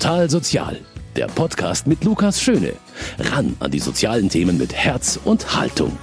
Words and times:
Total 0.00 0.30
Sozial, 0.30 0.78
der 1.14 1.26
Podcast 1.26 1.86
mit 1.86 2.04
Lukas 2.04 2.40
Schöne. 2.40 2.72
Ran 3.18 3.54
an 3.60 3.70
die 3.70 3.78
sozialen 3.78 4.30
Themen 4.30 4.56
mit 4.56 4.72
Herz 4.72 5.20
und 5.26 5.54
Haltung. 5.54 5.94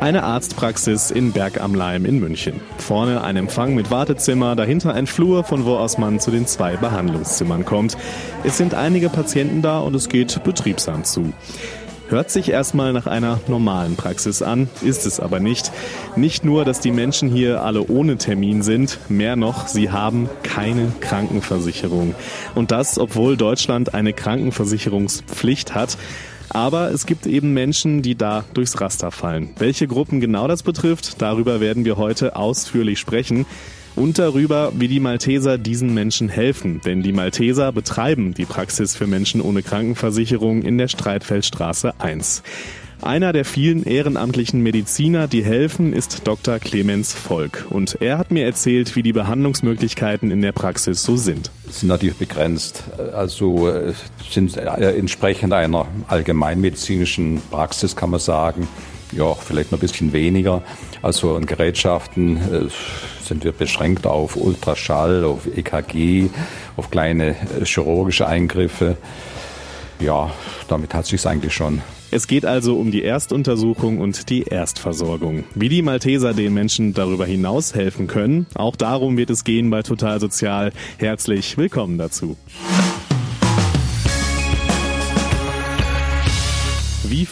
Eine 0.00 0.22
Arztpraxis 0.22 1.10
in 1.10 1.30
Berg 1.32 1.60
am 1.60 1.74
Leim 1.74 2.06
in 2.06 2.20
München. 2.20 2.62
Vorne 2.78 3.22
ein 3.22 3.36
Empfang 3.36 3.74
mit 3.74 3.90
Wartezimmer, 3.90 4.56
dahinter 4.56 4.94
ein 4.94 5.06
Flur, 5.06 5.44
von 5.44 5.66
wo 5.66 5.76
aus 5.76 5.98
man 5.98 6.18
zu 6.18 6.30
den 6.30 6.46
zwei 6.46 6.78
Behandlungszimmern 6.78 7.66
kommt. 7.66 7.98
Es 8.44 8.56
sind 8.56 8.72
einige 8.72 9.10
Patienten 9.10 9.60
da 9.60 9.80
und 9.80 9.94
es 9.94 10.08
geht 10.08 10.42
betriebsam 10.42 11.04
zu. 11.04 11.34
Hört 12.08 12.30
sich 12.30 12.50
erstmal 12.50 12.92
nach 12.92 13.06
einer 13.06 13.40
normalen 13.48 13.96
Praxis 13.96 14.42
an, 14.42 14.68
ist 14.82 15.06
es 15.06 15.18
aber 15.18 15.40
nicht. 15.40 15.72
Nicht 16.14 16.44
nur, 16.44 16.64
dass 16.64 16.80
die 16.80 16.90
Menschen 16.90 17.30
hier 17.30 17.62
alle 17.62 17.86
ohne 17.86 18.18
Termin 18.18 18.62
sind, 18.62 18.98
mehr 19.08 19.36
noch, 19.36 19.66
sie 19.66 19.90
haben 19.90 20.28
keine 20.42 20.92
Krankenversicherung. 21.00 22.14
Und 22.54 22.70
das, 22.70 22.98
obwohl 22.98 23.36
Deutschland 23.36 23.94
eine 23.94 24.12
Krankenversicherungspflicht 24.12 25.74
hat. 25.74 25.96
Aber 26.50 26.90
es 26.90 27.06
gibt 27.06 27.26
eben 27.26 27.54
Menschen, 27.54 28.02
die 28.02 28.14
da 28.14 28.44
durchs 28.52 28.78
Raster 28.78 29.10
fallen. 29.10 29.50
Welche 29.56 29.86
Gruppen 29.86 30.20
genau 30.20 30.48
das 30.48 30.62
betrifft, 30.62 31.22
darüber 31.22 31.60
werden 31.60 31.86
wir 31.86 31.96
heute 31.96 32.36
ausführlich 32.36 32.98
sprechen 32.98 33.46
und 33.96 34.18
darüber, 34.18 34.72
wie 34.74 34.88
die 34.88 35.00
Malteser 35.00 35.58
diesen 35.58 35.94
Menschen 35.94 36.28
helfen. 36.28 36.80
Denn 36.84 37.02
die 37.02 37.12
Malteser 37.12 37.72
betreiben 37.72 38.34
die 38.34 38.44
Praxis 38.44 38.96
für 38.96 39.06
Menschen 39.06 39.40
ohne 39.40 39.62
Krankenversicherung 39.62 40.62
in 40.62 40.78
der 40.78 40.88
Streitfeldstraße 40.88 42.00
1. 42.00 42.42
Einer 43.02 43.32
der 43.32 43.44
vielen 43.44 43.82
ehrenamtlichen 43.82 44.62
Mediziner, 44.62 45.26
die 45.26 45.42
helfen, 45.42 45.92
ist 45.92 46.24
Dr. 46.24 46.60
Clemens 46.60 47.12
Volk. 47.12 47.66
Und 47.68 47.98
er 48.00 48.16
hat 48.16 48.30
mir 48.30 48.44
erzählt, 48.44 48.94
wie 48.94 49.02
die 49.02 49.12
Behandlungsmöglichkeiten 49.12 50.30
in 50.30 50.40
der 50.40 50.52
Praxis 50.52 51.02
so 51.02 51.16
sind. 51.16 51.50
Sind 51.68 51.88
natürlich 51.88 52.16
begrenzt. 52.16 52.84
Also 53.12 53.68
äh, 53.68 53.92
sind 54.30 54.56
äh, 54.56 54.96
entsprechend 54.96 55.52
einer 55.52 55.88
allgemeinmedizinischen 56.06 57.42
Praxis, 57.50 57.96
kann 57.96 58.10
man 58.10 58.20
sagen. 58.20 58.68
Ja, 59.12 59.34
vielleicht 59.34 59.72
noch 59.72 59.78
ein 59.78 59.80
bisschen 59.80 60.12
weniger. 60.12 60.62
Also 61.02 61.36
an 61.36 61.44
Gerätschaften 61.44 62.36
äh, 62.38 62.68
sind 63.24 63.44
wir 63.44 63.52
beschränkt 63.52 64.06
auf 64.06 64.36
Ultraschall, 64.36 65.24
auf 65.24 65.46
EKG, 65.54 66.30
auf 66.76 66.90
kleine 66.90 67.30
äh, 67.30 67.64
chirurgische 67.64 68.26
Eingriffe. 68.26 68.96
Ja, 70.00 70.32
damit 70.68 70.94
hat 70.94 71.06
sich 71.06 71.26
eigentlich 71.26 71.54
schon. 71.54 71.82
Es 72.10 72.26
geht 72.26 72.44
also 72.44 72.76
um 72.76 72.90
die 72.90 73.04
Erstuntersuchung 73.04 73.98
und 73.98 74.28
die 74.28 74.42
Erstversorgung. 74.42 75.44
Wie 75.54 75.68
die 75.68 75.82
Malteser 75.82 76.34
den 76.34 76.52
Menschen 76.52 76.92
darüber 76.92 77.24
hinaus 77.24 77.74
helfen 77.74 78.06
können, 78.06 78.46
auch 78.54 78.76
darum 78.76 79.16
wird 79.16 79.30
es 79.30 79.44
gehen 79.44 79.70
bei 79.70 79.82
Total 79.82 80.20
Sozial. 80.20 80.72
Herzlich 80.98 81.56
willkommen 81.56 81.98
dazu. 81.98 82.36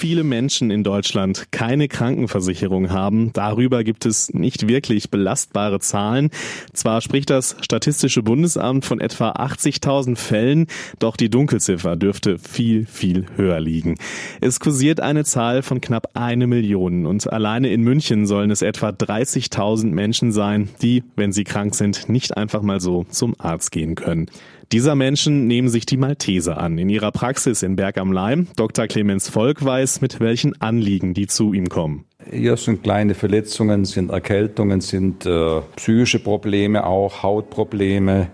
Viele 0.01 0.25
Menschen 0.25 0.71
in 0.71 0.83
Deutschland 0.83 1.53
keine 1.53 1.87
Krankenversicherung 1.87 2.89
haben, 2.91 3.35
darüber 3.35 3.85
gibt 3.85 4.07
es 4.07 4.33
nicht 4.33 4.67
wirklich 4.67 5.11
belastbare 5.11 5.79
Zahlen. 5.79 6.31
Zwar 6.73 7.03
spricht 7.03 7.29
das 7.29 7.55
Statistische 7.61 8.23
Bundesamt 8.23 8.87
von 8.87 8.99
etwa 8.99 9.33
80.000 9.33 10.17
Fällen, 10.17 10.69
doch 11.01 11.19
die 11.19 11.29
Dunkelziffer 11.29 11.97
dürfte 11.97 12.39
viel, 12.39 12.87
viel 12.87 13.27
höher 13.37 13.61
liegen. 13.61 13.97
Es 14.41 14.59
kursiert 14.59 15.01
eine 15.01 15.25
Zahl 15.25 15.61
von 15.61 15.83
knapp 15.83 16.13
eine 16.15 16.47
Million 16.47 17.05
und 17.05 17.31
alleine 17.31 17.69
in 17.69 17.83
München 17.83 18.27
sollen 18.27 18.51
es 18.51 18.63
etwa 18.63 18.89
30.000 18.89 19.89
Menschen 19.89 20.33
sein, 20.33 20.71
die, 20.81 21.05
wenn 21.17 21.33
sie 21.33 21.45
krank 21.45 21.75
sind, 21.75 22.09
nicht 22.09 22.39
einfach 22.39 22.63
mal 22.63 22.81
so 22.81 23.05
zum 23.11 23.35
Arzt 23.39 23.71
gehen 23.71 23.97
können. 23.97 24.31
Dieser 24.73 24.95
Menschen 24.95 25.49
nehmen 25.49 25.69
sich 25.69 25.85
die 25.85 25.97
Malteser 25.97 26.59
an. 26.59 26.79
In 26.79 26.89
ihrer 26.89 27.11
Praxis 27.11 27.65
in 27.65 27.75
Berg 27.75 27.99
am 27.99 28.13
Leim, 28.13 28.47
Dr. 28.55 28.87
Clemens 28.87 29.29
Volk 29.29 29.65
weiß, 29.65 30.01
mit 30.01 30.21
welchen 30.21 30.61
Anliegen 30.61 31.13
die 31.13 31.27
zu 31.27 31.53
ihm 31.53 31.69
kommen. 31.69 32.05
Hier 32.31 32.57
sind 32.57 32.85
kleine 32.85 33.15
Verletzungen, 33.15 33.85
sind 33.85 34.11
Erkältungen, 34.11 34.81
sind 34.81 35.27
äh, 35.27 35.61
psychische 35.75 36.21
Probleme 36.21 36.87
auch, 36.87 37.25
Hautprobleme, 37.25 38.29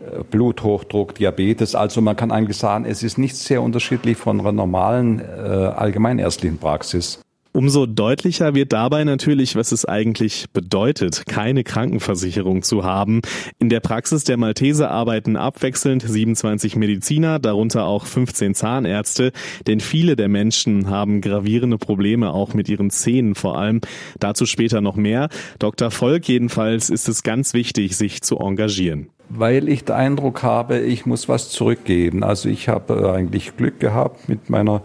äh, 0.00 0.24
Bluthochdruck, 0.30 1.16
Diabetes. 1.16 1.74
Also 1.74 2.00
man 2.00 2.16
kann 2.16 2.30
eigentlich 2.30 2.56
sagen, 2.56 2.86
es 2.86 3.02
ist 3.02 3.18
nicht 3.18 3.36
sehr 3.36 3.60
unterschiedlich 3.60 4.16
von 4.16 4.40
einer 4.40 4.52
normalen 4.52 5.20
äh, 5.20 5.22
allgemeinärztlichen 5.22 6.56
Praxis. 6.56 7.23
Umso 7.56 7.86
deutlicher 7.86 8.56
wird 8.56 8.72
dabei 8.72 9.04
natürlich, 9.04 9.54
was 9.54 9.70
es 9.70 9.84
eigentlich 9.84 10.46
bedeutet, 10.52 11.22
keine 11.26 11.62
Krankenversicherung 11.62 12.62
zu 12.62 12.82
haben. 12.82 13.22
In 13.60 13.68
der 13.68 13.78
Praxis 13.78 14.24
der 14.24 14.36
Malteser 14.36 14.90
arbeiten 14.90 15.36
abwechselnd 15.36 16.02
27 16.02 16.74
Mediziner, 16.74 17.38
darunter 17.38 17.84
auch 17.84 18.06
15 18.06 18.56
Zahnärzte, 18.56 19.30
denn 19.68 19.78
viele 19.78 20.16
der 20.16 20.28
Menschen 20.28 20.90
haben 20.90 21.20
gravierende 21.20 21.78
Probleme 21.78 22.32
auch 22.32 22.54
mit 22.54 22.68
ihren 22.68 22.90
Zähnen 22.90 23.36
vor 23.36 23.56
allem. 23.56 23.82
Dazu 24.18 24.46
später 24.46 24.80
noch 24.80 24.96
mehr. 24.96 25.28
Dr. 25.60 25.92
Volk 25.92 26.26
jedenfalls 26.26 26.90
ist 26.90 27.08
es 27.08 27.22
ganz 27.22 27.54
wichtig, 27.54 27.96
sich 27.96 28.20
zu 28.22 28.36
engagieren 28.36 29.13
weil 29.28 29.68
ich 29.68 29.84
den 29.84 29.96
Eindruck 29.96 30.42
habe, 30.42 30.78
ich 30.78 31.06
muss 31.06 31.28
was 31.28 31.50
zurückgeben. 31.50 32.22
Also 32.22 32.48
ich 32.48 32.68
habe 32.68 32.94
äh, 32.94 33.10
eigentlich 33.10 33.56
Glück 33.56 33.80
gehabt 33.80 34.28
mit 34.28 34.50
meiner 34.50 34.82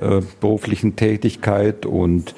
äh, 0.00 0.20
beruflichen 0.40 0.96
Tätigkeit 0.96 1.86
und 1.86 2.34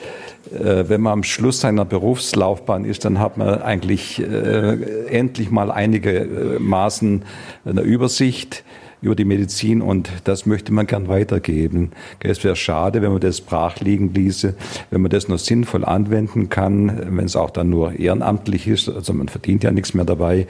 äh, 0.53 0.85
wenn 0.89 1.01
man 1.01 1.15
am 1.15 1.23
Schluss 1.23 1.61
seiner 1.61 1.85
Berufslaufbahn 1.85 2.85
ist, 2.85 3.05
dann 3.05 3.19
hat 3.19 3.37
man 3.37 3.63
eigentlich 3.63 4.21
äh, 4.21 5.07
endlich 5.07 5.51
mal 5.51 5.71
einige 5.71 6.19
äh, 6.19 6.59
Maßen 6.59 7.25
einer 7.65 7.83
Übersicht 7.83 8.65
über 9.01 9.15
die 9.15 9.25
Medizin 9.25 9.83
und 9.83 10.11
das 10.25 10.47
möchte 10.47 10.73
man 10.73 10.87
gern 10.87 11.09
weitergeben. 11.09 11.93
Es 12.21 12.43
wäre 12.45 12.57
schade, 12.57 13.03
wenn 13.03 13.13
man 13.13 13.21
das 13.21 13.41
brach 13.41 13.81
liegen 13.81 14.13
ließe, 14.13 14.55
wenn 14.91 15.01
man 15.01 15.11
das 15.11 15.29
nur 15.29 15.39
sinnvoll 15.39 15.85
anwenden 15.85 16.49
kann, 16.49 17.17
wenn 17.17 17.25
es 17.25 17.37
auch 17.37 17.51
dann 17.51 17.71
nur 17.71 17.99
ehrenamtlich 17.99 18.67
ist, 18.67 18.89
also 18.89 19.13
man 19.13 19.29
verdient 19.29 19.65
ja 19.65 19.71
nichts 19.71 19.95
mehr 19.95 20.05
dabei, 20.05 20.47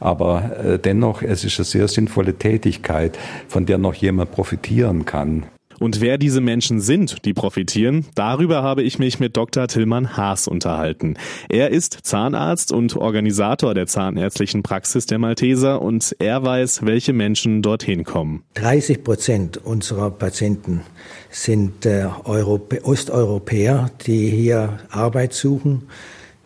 aber 0.00 0.56
äh, 0.64 0.78
dennoch, 0.78 1.22
es 1.22 1.44
ist 1.44 1.58
eine 1.58 1.64
sehr 1.64 1.88
sinnvolle 1.88 2.34
Tätigkeit, 2.34 3.18
von 3.48 3.66
der 3.66 3.78
noch 3.78 3.94
jemand 3.94 4.30
profitieren 4.32 5.04
kann. 5.04 5.44
Und 5.78 6.00
wer 6.00 6.18
diese 6.18 6.40
Menschen 6.40 6.80
sind, 6.80 7.24
die 7.24 7.34
profitieren, 7.34 8.06
darüber 8.14 8.62
habe 8.62 8.82
ich 8.82 8.98
mich 8.98 9.20
mit 9.20 9.36
Dr. 9.36 9.68
Tillmann 9.68 10.16
Haas 10.16 10.48
unterhalten. 10.48 11.14
Er 11.48 11.70
ist 11.70 11.98
Zahnarzt 12.02 12.72
und 12.72 12.96
Organisator 12.96 13.74
der 13.74 13.86
zahnärztlichen 13.86 14.62
Praxis 14.62 15.06
der 15.06 15.18
Malteser 15.18 15.80
und 15.80 16.16
er 16.18 16.42
weiß, 16.42 16.84
welche 16.84 17.12
Menschen 17.12 17.62
dorthin 17.62 18.04
kommen. 18.04 18.42
30 18.54 19.04
Prozent 19.04 19.56
unserer 19.58 20.10
Patienten 20.10 20.82
sind 21.30 21.86
äh, 21.86 22.06
Europä 22.24 22.80
Osteuropäer, 22.82 23.90
die 24.06 24.30
hier 24.30 24.78
Arbeit 24.90 25.32
suchen, 25.32 25.88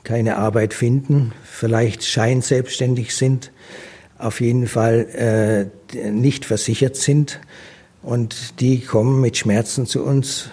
keine 0.04 0.36
Arbeit 0.36 0.74
finden, 0.74 1.32
vielleicht 1.44 2.04
scheinselbstständig 2.04 3.14
sind, 3.14 3.52
auf 4.18 4.40
jeden 4.40 4.66
Fall 4.66 5.70
äh, 5.94 6.10
nicht 6.10 6.44
versichert 6.44 6.96
sind 6.96 7.40
und 8.02 8.60
die 8.60 8.80
kommen 8.80 9.20
mit 9.20 9.36
Schmerzen 9.36 9.86
zu 9.86 10.04
uns, 10.04 10.50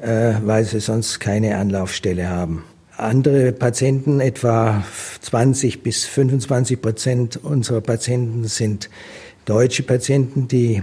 äh, 0.00 0.34
weil 0.44 0.64
sie 0.64 0.80
sonst 0.80 1.20
keine 1.20 1.56
Anlaufstelle 1.56 2.28
haben. 2.28 2.64
Andere 2.96 3.52
Patienten, 3.52 4.20
etwa 4.20 4.84
20 5.20 5.82
bis 5.82 6.04
25 6.04 6.80
Prozent 6.80 7.36
unserer 7.42 7.80
Patienten 7.80 8.44
sind 8.44 8.88
deutsche 9.44 9.82
Patienten, 9.82 10.46
die 10.46 10.82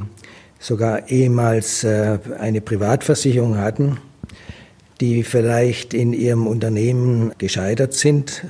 sogar 0.59 1.09
ehemals 1.09 1.83
äh, 1.83 2.19
eine 2.37 2.61
Privatversicherung 2.61 3.57
hatten, 3.57 3.97
die 4.99 5.23
vielleicht 5.23 5.93
in 5.93 6.13
ihrem 6.13 6.47
Unternehmen 6.47 7.31
gescheitert 7.37 7.93
sind 7.93 8.45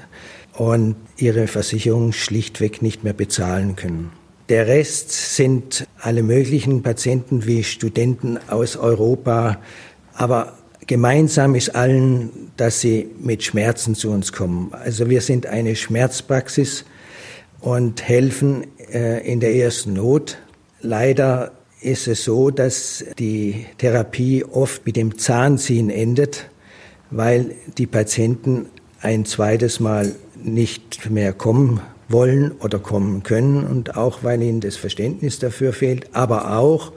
und 0.54 0.96
ihre 1.18 1.48
Versicherung 1.48 2.12
schlichtweg 2.12 2.82
nicht 2.82 3.04
mehr 3.04 3.14
bezahlen 3.14 3.76
können. 3.76 4.12
Der 4.52 4.68
Rest 4.68 5.14
sind 5.38 5.88
alle 6.02 6.24
möglichen 6.24 6.84
Patienten 6.84 7.46
wie 7.46 7.64
Studenten 7.64 8.38
aus 8.50 8.76
Europa. 8.76 9.62
Aber 10.14 10.58
gemeinsam 10.88 11.56
ist 11.56 11.74
allen, 11.74 12.52
dass 12.58 12.82
sie 12.82 13.08
mit 13.18 13.44
Schmerzen 13.44 13.96
zu 13.96 14.12
uns 14.12 14.34
kommen. 14.34 14.74
Also 14.74 15.10
wir 15.10 15.22
sind 15.22 15.46
eine 15.46 15.78
Schmerzpraxis 15.78 16.84
und 17.62 18.06
helfen 18.06 18.68
äh, 18.92 19.26
in 19.26 19.40
der 19.40 19.56
ersten 19.56 19.94
Not. 19.94 20.38
Leider 20.82 21.54
ist 21.80 22.10
es 22.10 22.26
so, 22.26 22.50
dass 22.50 23.06
die 23.18 23.68
Therapie 23.78 24.44
oft 24.44 24.86
mit 24.86 24.98
dem 24.98 25.18
Zahnziehen 25.18 25.90
endet, 25.90 26.50
weil 27.10 27.56
die 27.78 27.88
Patienten 27.88 28.66
ein 29.00 29.24
zweites 29.24 29.80
Mal 29.80 30.14
nicht 30.44 31.10
mehr 31.10 31.32
kommen 31.32 31.80
wollen 32.12 32.52
oder 32.60 32.80
kommen 32.80 33.24
können 33.24 33.66
und 33.66 33.98
auch 33.98 34.24
weil 34.24 34.42
ihnen 34.42 34.62
das 34.62 34.76
Verständnis 34.76 35.40
dafür 35.40 35.74
fehlt, 35.74 36.08
aber 36.14 36.58
auch 36.58 36.92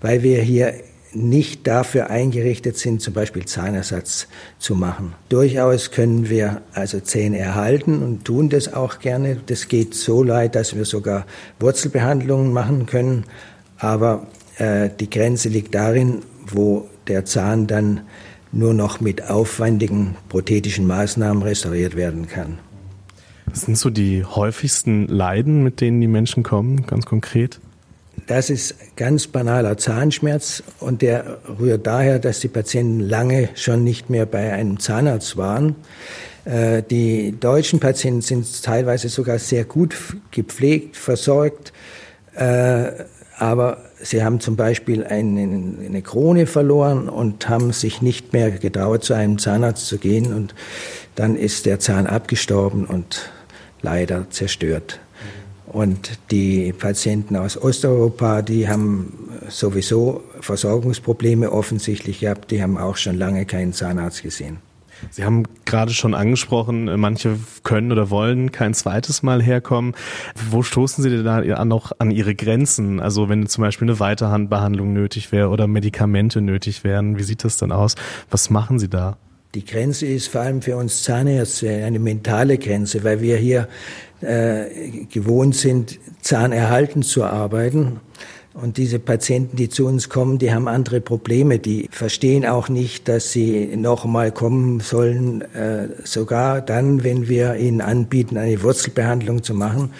weil 0.00 0.22
wir 0.22 0.40
hier 0.42 0.74
nicht 1.14 1.66
dafür 1.66 2.10
eingerichtet 2.10 2.78
sind, 2.78 3.02
zum 3.02 3.14
Beispiel 3.14 3.44
Zahnersatz 3.44 4.28
zu 4.58 4.74
machen. 4.74 5.14
Durchaus 5.28 5.90
können 5.90 6.30
wir 6.30 6.62
also 6.72 7.00
Zähne 7.00 7.38
erhalten 7.38 8.02
und 8.02 8.24
tun 8.24 8.48
das 8.48 8.72
auch 8.72 8.98
gerne. 8.98 9.38
Das 9.46 9.68
geht 9.68 9.94
so 9.94 10.22
leid, 10.22 10.54
dass 10.54 10.74
wir 10.74 10.84
sogar 10.84 11.26
Wurzelbehandlungen 11.60 12.52
machen 12.52 12.86
können. 12.86 13.24
Aber 13.78 14.26
äh, 14.58 14.88
die 14.98 15.10
Grenze 15.10 15.48
liegt 15.48 15.74
darin, 15.74 16.22
wo 16.46 16.88
der 17.08 17.24
Zahn 17.24 17.66
dann 17.66 18.02
nur 18.52 18.74
noch 18.74 19.00
mit 19.00 19.28
aufwendigen 19.28 20.16
prothetischen 20.28 20.86
Maßnahmen 20.86 21.42
restauriert 21.42 21.96
werden 21.96 22.28
kann. 22.28 22.58
Was 23.46 23.62
sind 23.62 23.76
so 23.76 23.90
die 23.90 24.24
häufigsten 24.24 25.06
Leiden, 25.08 25.62
mit 25.62 25.80
denen 25.80 26.00
die 26.00 26.08
Menschen 26.08 26.42
kommen, 26.42 26.86
ganz 26.86 27.06
konkret? 27.06 27.60
Das 28.26 28.50
ist 28.50 28.76
ganz 28.96 29.26
banaler 29.26 29.76
Zahnschmerz 29.78 30.62
und 30.80 31.02
der 31.02 31.38
rührt 31.58 31.86
daher, 31.86 32.18
dass 32.18 32.40
die 32.40 32.48
Patienten 32.48 33.00
lange 33.00 33.48
schon 33.54 33.84
nicht 33.84 34.10
mehr 34.10 34.26
bei 34.26 34.52
einem 34.52 34.78
Zahnarzt 34.78 35.36
waren. 35.36 35.74
Äh, 36.44 36.82
die 36.82 37.34
deutschen 37.38 37.80
Patienten 37.80 38.20
sind 38.20 38.62
teilweise 38.62 39.08
sogar 39.08 39.38
sehr 39.38 39.64
gut 39.64 39.96
gepflegt, 40.30 40.96
versorgt, 40.96 41.72
äh, 42.34 42.92
aber 43.42 43.78
sie 44.00 44.22
haben 44.22 44.38
zum 44.38 44.54
Beispiel 44.54 45.02
eine, 45.02 46.00
Krone 46.02 46.46
verloren 46.46 47.08
und 47.08 47.48
haben 47.48 47.72
sich 47.72 48.00
nicht 48.00 48.32
mehr 48.32 48.52
getraut, 48.52 49.02
zu 49.02 49.14
einem 49.14 49.38
Zahnarzt 49.38 49.88
zu 49.88 49.98
gehen 49.98 50.32
und 50.32 50.54
dann 51.16 51.34
ist 51.34 51.66
der 51.66 51.80
Zahn 51.80 52.06
abgestorben 52.06 52.84
und 52.84 53.32
leider 53.80 54.30
zerstört. 54.30 55.00
Und 55.66 56.20
die 56.30 56.72
Patienten 56.72 57.34
aus 57.34 57.60
Osteuropa, 57.60 58.42
die 58.42 58.68
haben 58.68 59.32
sowieso 59.48 60.22
Versorgungsprobleme 60.40 61.50
offensichtlich 61.50 62.20
gehabt, 62.20 62.52
die 62.52 62.62
haben 62.62 62.78
auch 62.78 62.96
schon 62.96 63.18
lange 63.18 63.44
keinen 63.44 63.72
Zahnarzt 63.72 64.22
gesehen. 64.22 64.58
Sie 65.10 65.24
haben 65.24 65.44
gerade 65.64 65.92
schon 65.92 66.14
angesprochen, 66.14 66.84
manche 66.98 67.38
können 67.62 67.92
oder 67.92 68.10
wollen 68.10 68.52
kein 68.52 68.74
zweites 68.74 69.22
Mal 69.22 69.42
herkommen. 69.42 69.94
Wo 70.50 70.62
stoßen 70.62 71.02
Sie 71.02 71.10
denn 71.10 71.24
da 71.24 71.64
noch 71.64 71.92
an 71.98 72.10
Ihre 72.10 72.34
Grenzen? 72.34 73.00
Also 73.00 73.28
wenn 73.28 73.46
zum 73.46 73.62
Beispiel 73.62 73.88
eine 73.88 74.00
Weiterhandbehandlung 74.00 74.92
nötig 74.92 75.32
wäre 75.32 75.48
oder 75.48 75.66
Medikamente 75.66 76.40
nötig 76.40 76.84
wären, 76.84 77.18
wie 77.18 77.22
sieht 77.22 77.44
das 77.44 77.56
dann 77.56 77.72
aus? 77.72 77.94
Was 78.30 78.50
machen 78.50 78.78
Sie 78.78 78.88
da? 78.88 79.16
Die 79.54 79.64
Grenze 79.66 80.06
ist 80.06 80.28
vor 80.28 80.40
allem 80.40 80.62
für 80.62 80.76
uns 80.76 81.02
Zahnärzte 81.02 81.68
eine 81.68 81.98
mentale 81.98 82.56
Grenze, 82.56 83.04
weil 83.04 83.20
wir 83.20 83.36
hier 83.36 83.68
äh, 84.22 85.04
gewohnt 85.10 85.54
sind, 85.56 85.98
zahnerhaltend 86.22 87.04
zu 87.04 87.24
arbeiten. 87.24 88.00
Und 88.54 88.76
diese 88.76 88.98
Patienten, 88.98 89.56
die 89.56 89.70
zu 89.70 89.86
uns 89.86 90.10
kommen, 90.10 90.38
die 90.38 90.52
haben 90.52 90.68
andere 90.68 91.00
Probleme. 91.00 91.58
Die 91.58 91.88
verstehen 91.90 92.44
auch 92.44 92.68
nicht, 92.68 93.08
dass 93.08 93.32
sie 93.32 93.76
nochmal 93.76 94.30
kommen 94.30 94.80
sollen, 94.80 95.40
äh, 95.54 95.88
sogar 96.04 96.60
dann, 96.60 97.02
wenn 97.02 97.28
wir 97.28 97.56
ihnen 97.56 97.80
anbieten, 97.80 98.36
eine 98.36 98.62
Wurzelbehandlung 98.62 99.42
zu 99.42 99.54
machen. 99.54 99.90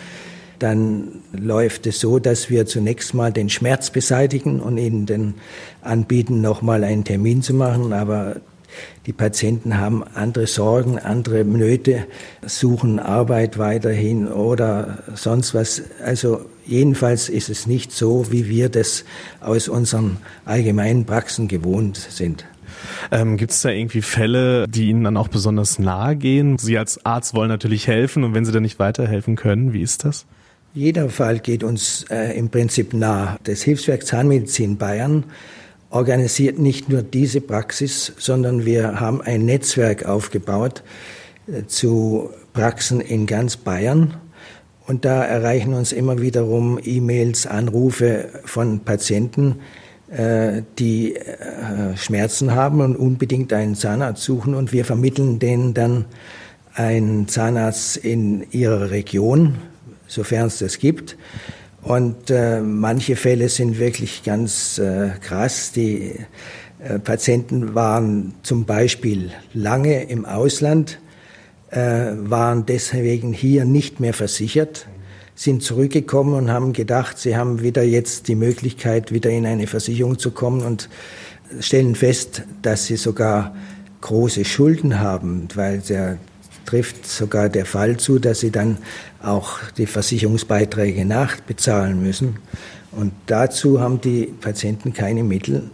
Dann 0.59 1.23
läuft 1.33 1.87
es 1.87 1.99
so, 1.99 2.19
dass 2.19 2.51
wir 2.51 2.67
zunächst 2.67 3.15
mal 3.15 3.33
den 3.33 3.49
Schmerz 3.49 3.91
beseitigen 3.91 4.61
und 4.61 4.77
ihnen 4.77 5.07
dann 5.07 5.35
anbieten, 5.81 6.43
nochmal 6.43 6.85
einen 6.85 7.05
Termin 7.05 7.41
zu 7.43 7.55
machen. 7.55 7.95
Aber 7.95 8.37
die 9.07 9.13
Patienten 9.13 9.79
haben 9.79 10.05
andere 10.15 10.47
Sorgen, 10.47 10.99
andere 10.99 11.45
Nöte, 11.45 12.07
suchen 12.43 12.99
Arbeit 12.99 13.59
weiterhin 13.59 14.29
oder 14.29 14.99
sonst 15.15 15.55
was. 15.55 15.83
Also 16.05 16.45
jedenfalls 16.67 17.29
ist 17.29 17.51
es 17.51 17.67
nicht 17.67 17.93
so, 17.93 18.31
wie 18.31 18.49
wir 18.49 18.69
das 18.69 19.05
aus 19.41 19.69
unseren 19.69 20.19
allgemeinen 20.45 21.05
Praxen 21.05 21.49
gewohnt 21.49 21.97
sind. 21.97 22.45
Ähm, 23.11 23.37
Gibt 23.37 23.53
es 23.53 23.63
da 23.63 23.71
irgendwie 23.71 24.03
Fälle, 24.03 24.67
die 24.69 24.89
Ihnen 24.89 25.05
dann 25.05 25.17
auch 25.17 25.29
besonders 25.29 25.79
nahe 25.79 26.17
gehen? 26.17 26.59
Sie 26.59 26.79
als 26.79 27.05
Arzt 27.05 27.35
wollen 27.35 27.49
natürlich 27.49 27.87
helfen 27.87 28.25
und 28.25 28.35
wenn 28.35 28.45
Sie 28.45 28.53
dann 28.53 28.63
nicht 28.63 28.79
weiterhelfen 28.79 29.37
können, 29.37 29.73
wie 29.73 29.83
ist 29.83 30.05
das? 30.05 30.27
Jeder 30.75 31.11
Fall 31.11 31.39
geht 31.39 31.65
uns 31.65 32.05
äh, 32.11 32.37
im 32.39 32.49
Prinzip 32.49 32.95
nah. 32.95 33.39
Das 33.45 33.63
Hilfswerk 33.63 34.07
Zahnmedizin 34.07 34.79
Bayern 34.79 35.25
organisiert 35.93 36.59
nicht 36.59 36.89
nur 36.89 37.03
diese 37.03 37.41
Praxis, 37.41 38.12
sondern 38.19 38.65
wir 38.65 38.99
haben 38.99 39.21
ein 39.21 39.44
Netzwerk 39.44 40.06
aufgebaut 40.06 40.83
äh, 41.47 41.67
zu 41.67 42.31
Praxen 42.53 43.00
in 43.00 43.27
ganz 43.27 43.56
Bayern. 43.56 44.15
Und 44.87 45.05
da 45.05 45.23
erreichen 45.23 45.75
uns 45.75 45.93
immer 45.93 46.21
wiederum 46.21 46.81
E-Mails, 46.83 47.47
Anrufe 47.47 48.29
von 48.44 48.81
Patienten, 48.81 49.56
äh, 50.11 50.62
die 50.79 51.15
äh, 51.15 51.97
Schmerzen 51.97 52.55
haben 52.55 52.81
und 52.81 52.97
unbedingt 52.97 53.53
einen 53.53 53.75
Zahnarzt 53.75 54.25
suchen. 54.25 54.55
Und 54.55 54.73
wir 54.73 54.85
vermitteln 54.85 55.39
denen 55.39 55.75
dann 55.75 56.06
einen 56.75 57.29
Zahnarzt 57.29 57.99
in 57.99 58.47
ihrer 58.50 58.91
Region, 58.91 59.56
sofern 60.06 60.47
es 60.47 60.59
das 60.59 60.79
gibt. 60.79 61.17
Und 61.82 62.31
äh, 62.31 62.61
manche 62.61 63.17
Fälle 63.17 63.49
sind 63.49 63.79
wirklich 63.79 64.23
ganz 64.23 64.79
äh, 64.79 65.11
krass. 65.20 65.73
Die 65.73 66.14
äh, 66.79 66.99
Patienten 67.00 67.75
waren 67.75 68.34
zum 68.43 68.64
Beispiel 68.64 69.32
lange 69.52 70.05
im 70.05 70.25
Ausland, 70.25 71.00
äh, 71.70 72.12
waren 72.14 72.67
deswegen 72.67 73.32
hier 73.32 73.64
nicht 73.64 73.99
mehr 73.99 74.14
versichert, 74.14 74.87
sind 75.34 75.64
zurückgekommen 75.64 76.34
und 76.34 76.50
haben 76.50 76.73
gedacht, 76.73 77.19
sie 77.19 77.37
haben 77.37 77.62
wieder 77.62 77.82
jetzt 77.82 78.29
die 78.29 78.37
Möglichkeit, 78.37 79.12
wieder 79.12 79.31
in 79.31 79.44
eine 79.44 79.67
Versicherung 79.67 80.19
zu 80.20 80.31
kommen 80.31 80.62
und 80.62 80.88
stellen 81.58 81.96
fest, 81.96 82.43
dass 82.62 82.87
sie 82.87 82.96
sogar 82.96 83.56
große 84.02 84.44
Schulden 84.44 85.00
haben, 85.00 85.49
weil 85.55 85.81
der 85.81 86.19
trifft 86.64 87.06
sogar 87.06 87.49
der 87.49 87.67
Fall 87.67 87.97
zu, 87.97 88.19
dass 88.19 88.41
sie 88.41 88.50
dann 88.50 88.79
auch 89.23 89.59
die 89.76 89.87
Versicherungsbeiträge 89.87 91.05
nachbezahlen 91.05 92.03
müssen. 92.03 92.37
Und 92.91 93.12
dazu 93.26 93.81
haben 93.81 94.00
die 94.00 94.26
Patienten 94.41 94.93
keine 94.93 95.25
Mittel 95.25 95.70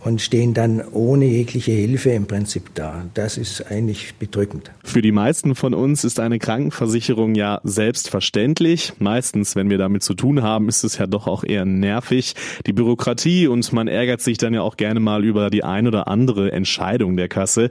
und 0.00 0.20
stehen 0.20 0.54
dann 0.54 0.82
ohne 0.92 1.26
jegliche 1.26 1.72
Hilfe 1.72 2.10
im 2.10 2.26
Prinzip 2.26 2.74
da. 2.74 3.04
Das 3.14 3.36
ist 3.36 3.70
eigentlich 3.70 4.14
bedrückend. 4.14 4.70
Für 4.82 5.02
die 5.02 5.12
meisten 5.12 5.54
von 5.54 5.74
uns 5.74 6.04
ist 6.04 6.18
eine 6.20 6.38
Krankenversicherung 6.38 7.34
ja 7.34 7.60
selbstverständlich. 7.64 8.94
Meistens, 8.98 9.56
wenn 9.56 9.68
wir 9.68 9.78
damit 9.78 10.02
zu 10.02 10.14
tun 10.14 10.42
haben, 10.42 10.68
ist 10.68 10.84
es 10.84 10.98
ja 10.98 11.06
doch 11.06 11.26
auch 11.26 11.44
eher 11.44 11.64
nervig. 11.64 12.34
Die 12.66 12.72
Bürokratie 12.72 13.46
und 13.46 13.70
man 13.72 13.88
ärgert 13.88 14.22
sich 14.22 14.38
dann 14.38 14.54
ja 14.54 14.62
auch 14.62 14.76
gerne 14.76 15.00
mal 15.00 15.24
über 15.24 15.50
die 15.50 15.64
ein 15.64 15.86
oder 15.86 16.08
andere 16.08 16.50
Entscheidung 16.50 17.16
der 17.16 17.28
Kasse. 17.28 17.70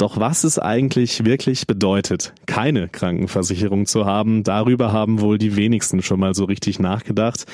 Doch 0.00 0.18
was 0.18 0.44
es 0.44 0.58
eigentlich 0.58 1.26
wirklich 1.26 1.66
bedeutet, 1.66 2.32
keine 2.46 2.88
Krankenversicherung 2.88 3.84
zu 3.84 4.06
haben, 4.06 4.44
darüber 4.44 4.94
haben 4.94 5.20
wohl 5.20 5.36
die 5.36 5.56
wenigsten 5.56 6.00
schon 6.00 6.20
mal 6.20 6.32
so 6.32 6.44
richtig 6.44 6.78
nachgedacht. 6.78 7.44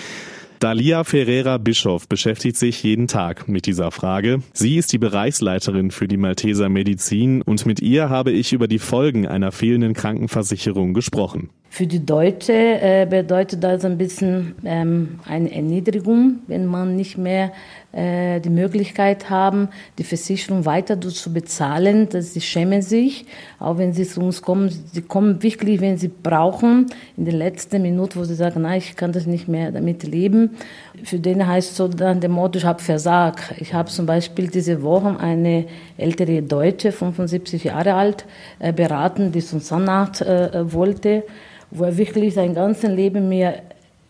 Dalia 0.61 1.03
Ferreira 1.03 1.59
Bischof 1.59 2.07
beschäftigt 2.07 2.57
sich 2.57 2.85
jeden 2.85 3.09
Tag 3.09 3.49
mit 3.49 3.67
dieser 3.67 3.91
Frage. 3.91 4.43
Sie 4.53 4.77
ist 4.77 4.93
die 4.93 4.99
Bereichsleiterin 4.99 5.91
für 5.91 6.07
die 6.07 6.19
Malteser 6.19 6.69
Medizin 6.69 7.43
und 7.43 7.67
mit 7.67 7.83
ihr 7.83 8.11
habe 8.11 8.31
ich 8.31 8.53
über 8.53 8.69
die 8.69 8.79
Folgen 8.79 9.27
einer 9.27 9.51
fehlenden 9.51 9.95
Krankenversicherung 9.95 10.95
gesprochen. 10.95 11.51
Für 11.77 11.87
die 11.87 12.07
Deutsche 12.07 12.55
äh, 12.55 13.07
bedeutet 13.07 13.63
das 13.63 13.85
ein 13.85 13.99
bisschen 13.99 14.55
ähm, 14.65 15.21
eine 15.29 15.55
Erniedrigung, 15.55 16.39
wenn 16.47 16.65
man 16.65 16.97
nicht 16.97 17.19
mehr 17.19 17.53
äh, 17.93 18.41
die 18.41 18.49
Möglichkeit 18.49 19.29
haben, 19.29 19.69
die 19.99 20.05
Versicherung 20.05 20.65
weiter 20.65 20.99
zu 20.99 21.35
bezahlen. 21.35 22.09
Dass 22.09 22.33
sie 22.33 22.41
schämen 22.41 22.81
sich, 22.81 23.27
auch 23.59 23.77
wenn 23.77 23.93
sie 23.93 24.05
zu 24.05 24.23
uns 24.23 24.41
kommen. 24.41 24.71
Sie 24.71 25.03
kommen 25.03 25.43
wirklich, 25.43 25.83
wenn 25.83 25.99
sie 25.99 26.09
brauchen, 26.09 26.87
in 27.19 27.27
der 27.27 27.35
letzten 27.35 27.83
Minute, 27.83 28.19
wo 28.19 28.25
sie 28.25 28.37
sagen, 28.37 28.63
nein, 28.63 28.79
ich 28.79 28.97
kann 28.97 29.13
das 29.13 29.27
nicht 29.27 29.47
mehr 29.47 29.71
damit 29.71 30.03
leben. 30.03 30.57
Für 31.05 31.19
den 31.19 31.47
heißt 31.47 31.77
so 31.77 31.89
dann 31.89 32.23
der 32.23 32.31
Motto, 32.31 32.59
ich 32.59 32.65
habe 32.65 32.83
versagt. 32.83 33.55
Ich 33.59 33.75
habe 33.75 33.91
zum 33.91 34.07
Beispiel 34.07 34.49
diese 34.49 34.83
Woche 34.83 35.21
eine 35.21 35.67
ältere 35.99 36.41
Deutsche, 36.41 36.91
75 36.91 37.65
Jahre 37.65 37.93
alt, 37.93 38.25
äh, 38.61 38.73
beraten, 38.73 39.31
die 39.31 39.41
zum 39.41 39.61
Zahnarzt 39.61 40.23
äh, 40.23 40.73
wollte 40.73 41.25
wo 41.71 41.85
er 41.85 41.97
wirklich 41.97 42.35
sein 42.35 42.55
ganzes 42.55 42.91
Leben 42.91 43.29
mir 43.29 43.63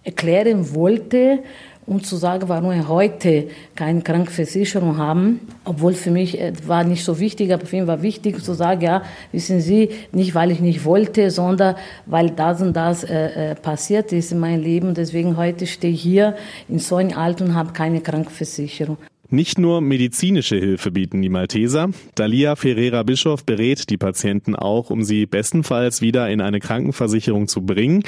erklären 0.04 0.74
wollte, 0.74 1.40
um 1.86 2.02
zu 2.02 2.16
sagen, 2.16 2.48
warum 2.48 2.70
wir 2.70 2.88
heute 2.88 3.46
keine 3.76 4.02
Krankenversicherung 4.02 4.98
haben. 4.98 5.40
Obwohl 5.64 5.94
für 5.94 6.10
mich 6.10 6.40
äh, 6.40 6.52
war 6.66 6.84
nicht 6.84 7.04
so 7.04 7.20
wichtig, 7.20 7.52
aber 7.52 7.64
für 7.64 7.76
ihn 7.76 7.86
war 7.86 8.02
wichtig 8.02 8.42
zu 8.42 8.54
sagen, 8.54 8.82
ja, 8.82 9.02
wissen 9.32 9.60
Sie, 9.60 9.90
nicht 10.12 10.34
weil 10.34 10.50
ich 10.50 10.60
nicht 10.60 10.84
wollte, 10.84 11.30
sondern 11.30 11.76
weil 12.06 12.30
das 12.30 12.60
und 12.60 12.74
das 12.74 13.04
äh, 13.04 13.52
äh 13.52 13.54
passiert 13.54 14.12
ist 14.12 14.32
in 14.32 14.40
meinem 14.40 14.62
Leben. 14.62 14.94
Deswegen 14.94 15.36
heute 15.36 15.66
stehe 15.66 15.94
ich 15.94 16.02
hier 16.02 16.34
in 16.68 16.80
so 16.80 16.96
einem 16.96 17.16
Alter 17.16 17.44
und 17.44 17.54
habe 17.54 17.72
keine 17.72 18.00
Krankenversicherung. 18.00 18.98
Nicht 19.28 19.58
nur 19.58 19.80
medizinische 19.80 20.56
Hilfe 20.56 20.92
bieten 20.92 21.20
die 21.20 21.28
Malteser. 21.28 21.90
Dalia 22.14 22.54
Ferreira 22.54 23.02
Bischof 23.02 23.44
berät 23.44 23.90
die 23.90 23.96
Patienten 23.96 24.54
auch, 24.54 24.90
um 24.90 25.02
sie 25.02 25.26
bestenfalls 25.26 26.00
wieder 26.00 26.30
in 26.30 26.40
eine 26.40 26.60
Krankenversicherung 26.60 27.48
zu 27.48 27.62
bringen. 27.62 28.04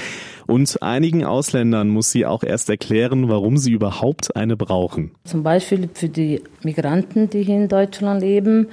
Und 0.46 0.80
einigen 0.82 1.24
Ausländern 1.24 1.88
muss 1.88 2.12
sie 2.12 2.24
auch 2.24 2.44
erst 2.44 2.70
erklären, 2.70 3.28
warum 3.28 3.56
sie 3.56 3.72
überhaupt 3.72 4.36
eine 4.36 4.56
brauchen. 4.56 5.10
Zum 5.24 5.42
Beispiel 5.42 5.88
für 5.92 6.08
die 6.08 6.42
Migranten, 6.62 7.28
die 7.28 7.42
hier 7.42 7.56
in 7.56 7.68
Deutschland 7.68 8.20
leben, 8.20 8.68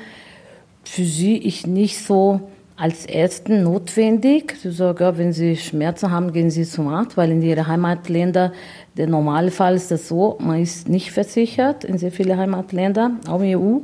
für 0.83 1.03
sie 1.03 1.37
ist 1.37 1.65
nicht 1.65 1.97
so 1.97 2.41
als 2.77 3.05
Ersten 3.05 3.63
notwendig. 3.63 4.55
Sie 4.61 4.71
sagen, 4.71 5.17
wenn 5.17 5.31
Sie 5.31 5.55
Schmerzen 5.55 6.11
haben, 6.11 6.33
gehen 6.33 6.49
Sie 6.49 6.65
zum 6.65 6.89
Arzt, 6.89 7.15
weil 7.15 7.31
in 7.31 7.41
Ihren 7.41 7.67
Heimatländern 7.67 8.51
der 8.97 9.07
Normalfall 9.07 9.75
ist 9.75 9.91
das 9.91 10.07
so, 10.07 10.37
man 10.39 10.61
ist 10.61 10.89
nicht 10.89 11.11
versichert 11.11 11.83
in 11.83 11.97
sehr 11.97 12.11
vielen 12.11 12.37
Heimatländern, 12.37 13.19
auch 13.27 13.39
in 13.41 13.49
der 13.49 13.59
EU. 13.59 13.79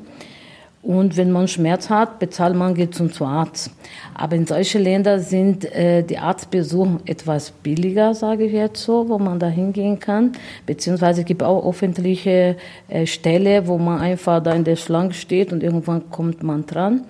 Und 0.83 1.15
wenn 1.15 1.31
man 1.31 1.48
Schmerz 1.48 1.91
hat, 1.91 2.17
bezahlt 2.17 2.55
man, 2.55 2.74
geht 2.74 2.95
zum 2.95 3.12
Arzt. 3.19 3.69
Aber 4.15 4.36
in 4.36 4.48
solchen 4.48 4.81
Ländern 4.81 5.19
sind 5.19 5.63
äh, 5.65 6.01
die 6.01 6.17
Arztbesuche 6.17 7.00
etwas 7.05 7.51
billiger, 7.51 8.15
sage 8.15 8.45
ich 8.45 8.53
jetzt 8.53 8.83
so, 8.83 9.07
wo 9.07 9.19
man 9.19 9.38
da 9.38 9.48
hingehen 9.48 10.00
kann. 10.00 10.31
Beziehungsweise 10.65 11.24
gibt 11.24 11.43
auch 11.43 11.69
öffentliche 11.69 12.57
äh, 12.88 13.05
Stelle, 13.05 13.67
wo 13.67 13.77
man 13.77 14.00
einfach 14.00 14.41
da 14.41 14.53
in 14.53 14.63
der 14.63 14.75
Schlange 14.75 15.13
steht 15.13 15.53
und 15.53 15.62
irgendwann 15.62 16.10
kommt 16.10 16.41
man 16.41 16.65
dran. 16.65 17.03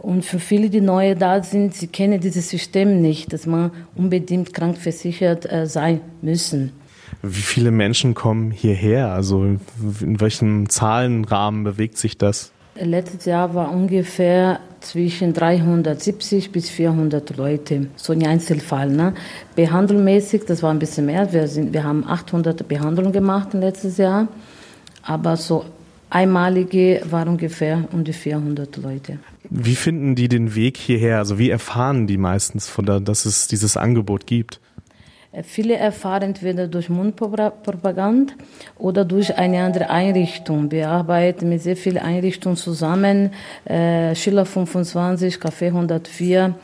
Und 0.00 0.24
für 0.24 0.38
viele, 0.38 0.70
die 0.70 0.80
neu 0.80 1.14
da 1.14 1.42
sind, 1.42 1.74
sie 1.74 1.86
kennen 1.86 2.20
dieses 2.20 2.48
System 2.48 3.02
nicht, 3.02 3.34
dass 3.34 3.44
man 3.44 3.70
unbedingt 3.94 4.54
krankversichert 4.54 5.50
äh, 5.52 5.66
sein 5.66 6.00
müssen. 6.22 6.72
Wie 7.22 7.42
viele 7.42 7.70
Menschen 7.70 8.14
kommen 8.14 8.50
hierher? 8.50 9.12
Also 9.12 9.44
in 9.44 10.20
welchem 10.20 10.70
Zahlenrahmen 10.70 11.64
bewegt 11.64 11.98
sich 11.98 12.16
das? 12.16 12.50
Letztes 12.76 13.26
Jahr 13.26 13.54
war 13.54 13.70
ungefähr 13.70 14.60
zwischen 14.80 15.34
370 15.34 16.50
bis 16.50 16.70
400 16.70 17.36
Leute, 17.36 17.88
so 17.96 18.14
ein 18.14 18.26
Einzelfall. 18.26 18.88
Ne? 18.88 19.12
Behandelmäßig, 19.54 20.46
das 20.46 20.62
war 20.62 20.70
ein 20.70 20.78
bisschen 20.78 21.04
mehr. 21.04 21.30
Wir, 21.30 21.46
sind, 21.46 21.74
wir 21.74 21.84
haben 21.84 22.06
800 22.06 22.66
Behandlungen 22.66 23.12
gemacht 23.12 23.52
letztes 23.52 23.98
Jahr, 23.98 24.28
aber 25.02 25.36
so 25.36 25.66
einmalige 26.10 27.02
waren 27.10 27.28
ungefähr 27.28 27.84
um 27.92 28.04
die 28.04 28.12
400 28.12 28.76
Leute. 28.76 29.18
Wie 29.48 29.74
finden 29.74 30.14
die 30.14 30.28
den 30.28 30.54
Weg 30.54 30.76
hierher? 30.76 31.18
Also 31.18 31.38
wie 31.38 31.50
erfahren 31.50 32.06
die 32.06 32.18
meistens, 32.18 32.68
von 32.68 32.84
da, 32.84 33.00
dass 33.00 33.24
es 33.24 33.48
dieses 33.48 33.76
Angebot 33.76 34.26
gibt? 34.26 34.60
Äh, 35.32 35.42
viele 35.42 35.76
erfahren 35.76 36.22
entweder 36.22 36.68
durch 36.68 36.88
Mundpropaganda 36.88 38.34
oder 38.78 39.04
durch 39.04 39.36
eine 39.36 39.62
andere 39.62 39.90
Einrichtung. 39.90 40.70
Wir 40.70 40.88
arbeiten 40.88 41.48
mit 41.48 41.62
sehr 41.62 41.76
vielen 41.76 41.98
Einrichtungen 41.98 42.56
zusammen. 42.56 43.30
Äh, 43.64 44.14
Schiller 44.14 44.44
25, 44.44 45.36
Café 45.36 45.66
104, 45.66 46.54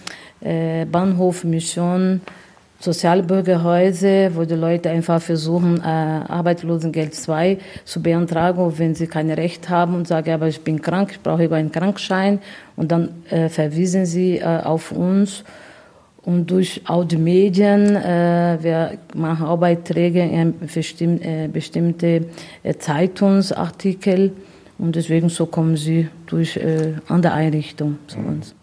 äh, 0.41 0.85
Bahnhof 0.87 1.45
Mission, 1.45 2.21
Sozialbürgerhäuser, 2.79 4.35
wo 4.35 4.45
die 4.45 4.55
Leute 4.55 4.91
einfach 4.91 5.21
versuchen, 5.21 5.81
äh, 5.81 5.85
Arbeitslosengeld 5.85 7.15
2 7.15 7.59
zu 7.85 8.03
beantragen, 8.03 8.73
wenn 8.79 8.95
sie 8.95 9.07
kein 9.07 9.31
Recht 9.31 9.69
haben 9.69 9.95
und 9.95 10.07
sagen, 10.07 10.31
aber 10.31 10.49
ich 10.49 10.61
bin 10.61 10.81
krank, 10.83 11.11
ich 11.13 11.23
brauche 11.23 11.53
einen 11.55 11.73
Krankschein. 11.73 12.41
Und 12.77 12.93
dann 12.93 13.23
äh, 13.31 13.49
verwiesen 13.49 14.05
sie 14.05 14.39
äh, 14.39 14.45
auf 14.45 14.93
uns 14.93 15.45
und 16.27 16.51
durch 16.51 16.83
auch 16.87 17.05
die 17.05 17.19
Medien, 17.19 17.95
äh, 17.95 18.59
wir 18.61 18.99
machen 19.15 19.47
auch 19.47 19.59
Beiträge 19.59 20.23
in 20.23 20.55
bestimm, 20.59 21.21
äh, 21.23 21.47
bestimmte 21.47 22.27
äh, 22.65 22.75
Zeitungsartikel 22.75 24.33
und 24.77 24.97
deswegen 24.97 25.29
so 25.29 25.47
kommen 25.47 25.77
sie 25.77 26.09
durch 26.27 26.57
äh, 26.57 26.95
andere 27.07 27.33
Einrichtungen 27.33 28.01
zu 28.09 28.19
uns. 28.19 28.57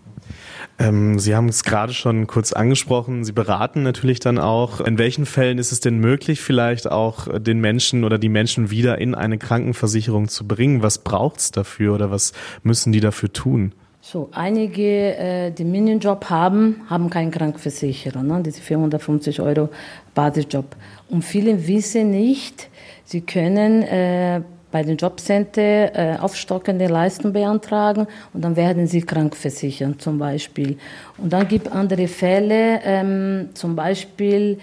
Ähm, 0.84 1.18
sie 1.18 1.34
haben 1.34 1.48
es 1.48 1.64
gerade 1.64 1.94
schon 1.94 2.28
kurz 2.28 2.52
angesprochen. 2.52 3.24
Sie 3.24 3.32
beraten 3.32 3.84
natürlich 3.84 4.20
dann 4.20 4.38
auch. 4.38 4.82
In 4.82 4.98
welchen 4.98 5.26
Fällen 5.26 5.58
ist 5.58 5.72
es 5.72 5.80
denn 5.80 6.00
möglich, 6.00 6.42
vielleicht 6.42 6.92
auch 6.92 7.28
den 7.40 7.62
Menschen 7.62 8.04
oder 8.04 8.18
die 8.18 8.30
Menschen 8.30 8.70
wieder 8.70 8.98
in 9.00 9.16
eine 9.16 9.38
Krankenversicherung 9.38 10.28
zu 10.28 10.46
bringen? 10.46 10.84
Was 10.84 10.98
braucht 10.98 11.40
es 11.40 11.52
dafür 11.52 11.96
oder 11.96 12.12
was 12.12 12.34
müssen 12.64 12.92
die 12.92 13.00
dafür 13.00 13.32
tun? 13.32 13.72
So, 14.02 14.28
einige, 14.34 15.16
äh, 15.16 15.52
die 15.52 15.64
Minijob 15.64 16.30
haben, 16.30 16.82
haben 16.90 17.10
keinen 17.10 17.32
Krankenversicherer, 17.32 18.22
ne? 18.22 18.44
diese 18.46 18.60
450 18.60 19.40
Euro 19.40 19.70
Basisjob. 20.14 20.76
Und 21.10 21.24
viele 21.24 21.66
wissen 21.66 22.12
nicht, 22.12 22.70
sie 23.06 23.22
können 23.22 23.84
äh, 23.84 24.42
bei 24.74 24.82
den 24.82 24.98
Jobcenter 24.98 25.62
äh, 25.96 26.18
aufstockende 26.18 26.88
Leistung 26.88 27.32
beantragen 27.32 28.08
und 28.34 28.44
dann 28.44 28.56
werden 28.56 28.88
sie 28.88 29.04
krankversichert 29.04 30.02
zum 30.02 30.18
Beispiel. 30.18 30.80
Und 31.20 31.32
dann 31.32 31.48
gibt 31.48 31.68
es 31.68 31.74
andere 31.74 32.08
Fälle, 32.08 32.82
ähm, 32.84 33.50
zum 33.54 33.76
Beispiel 33.76 34.58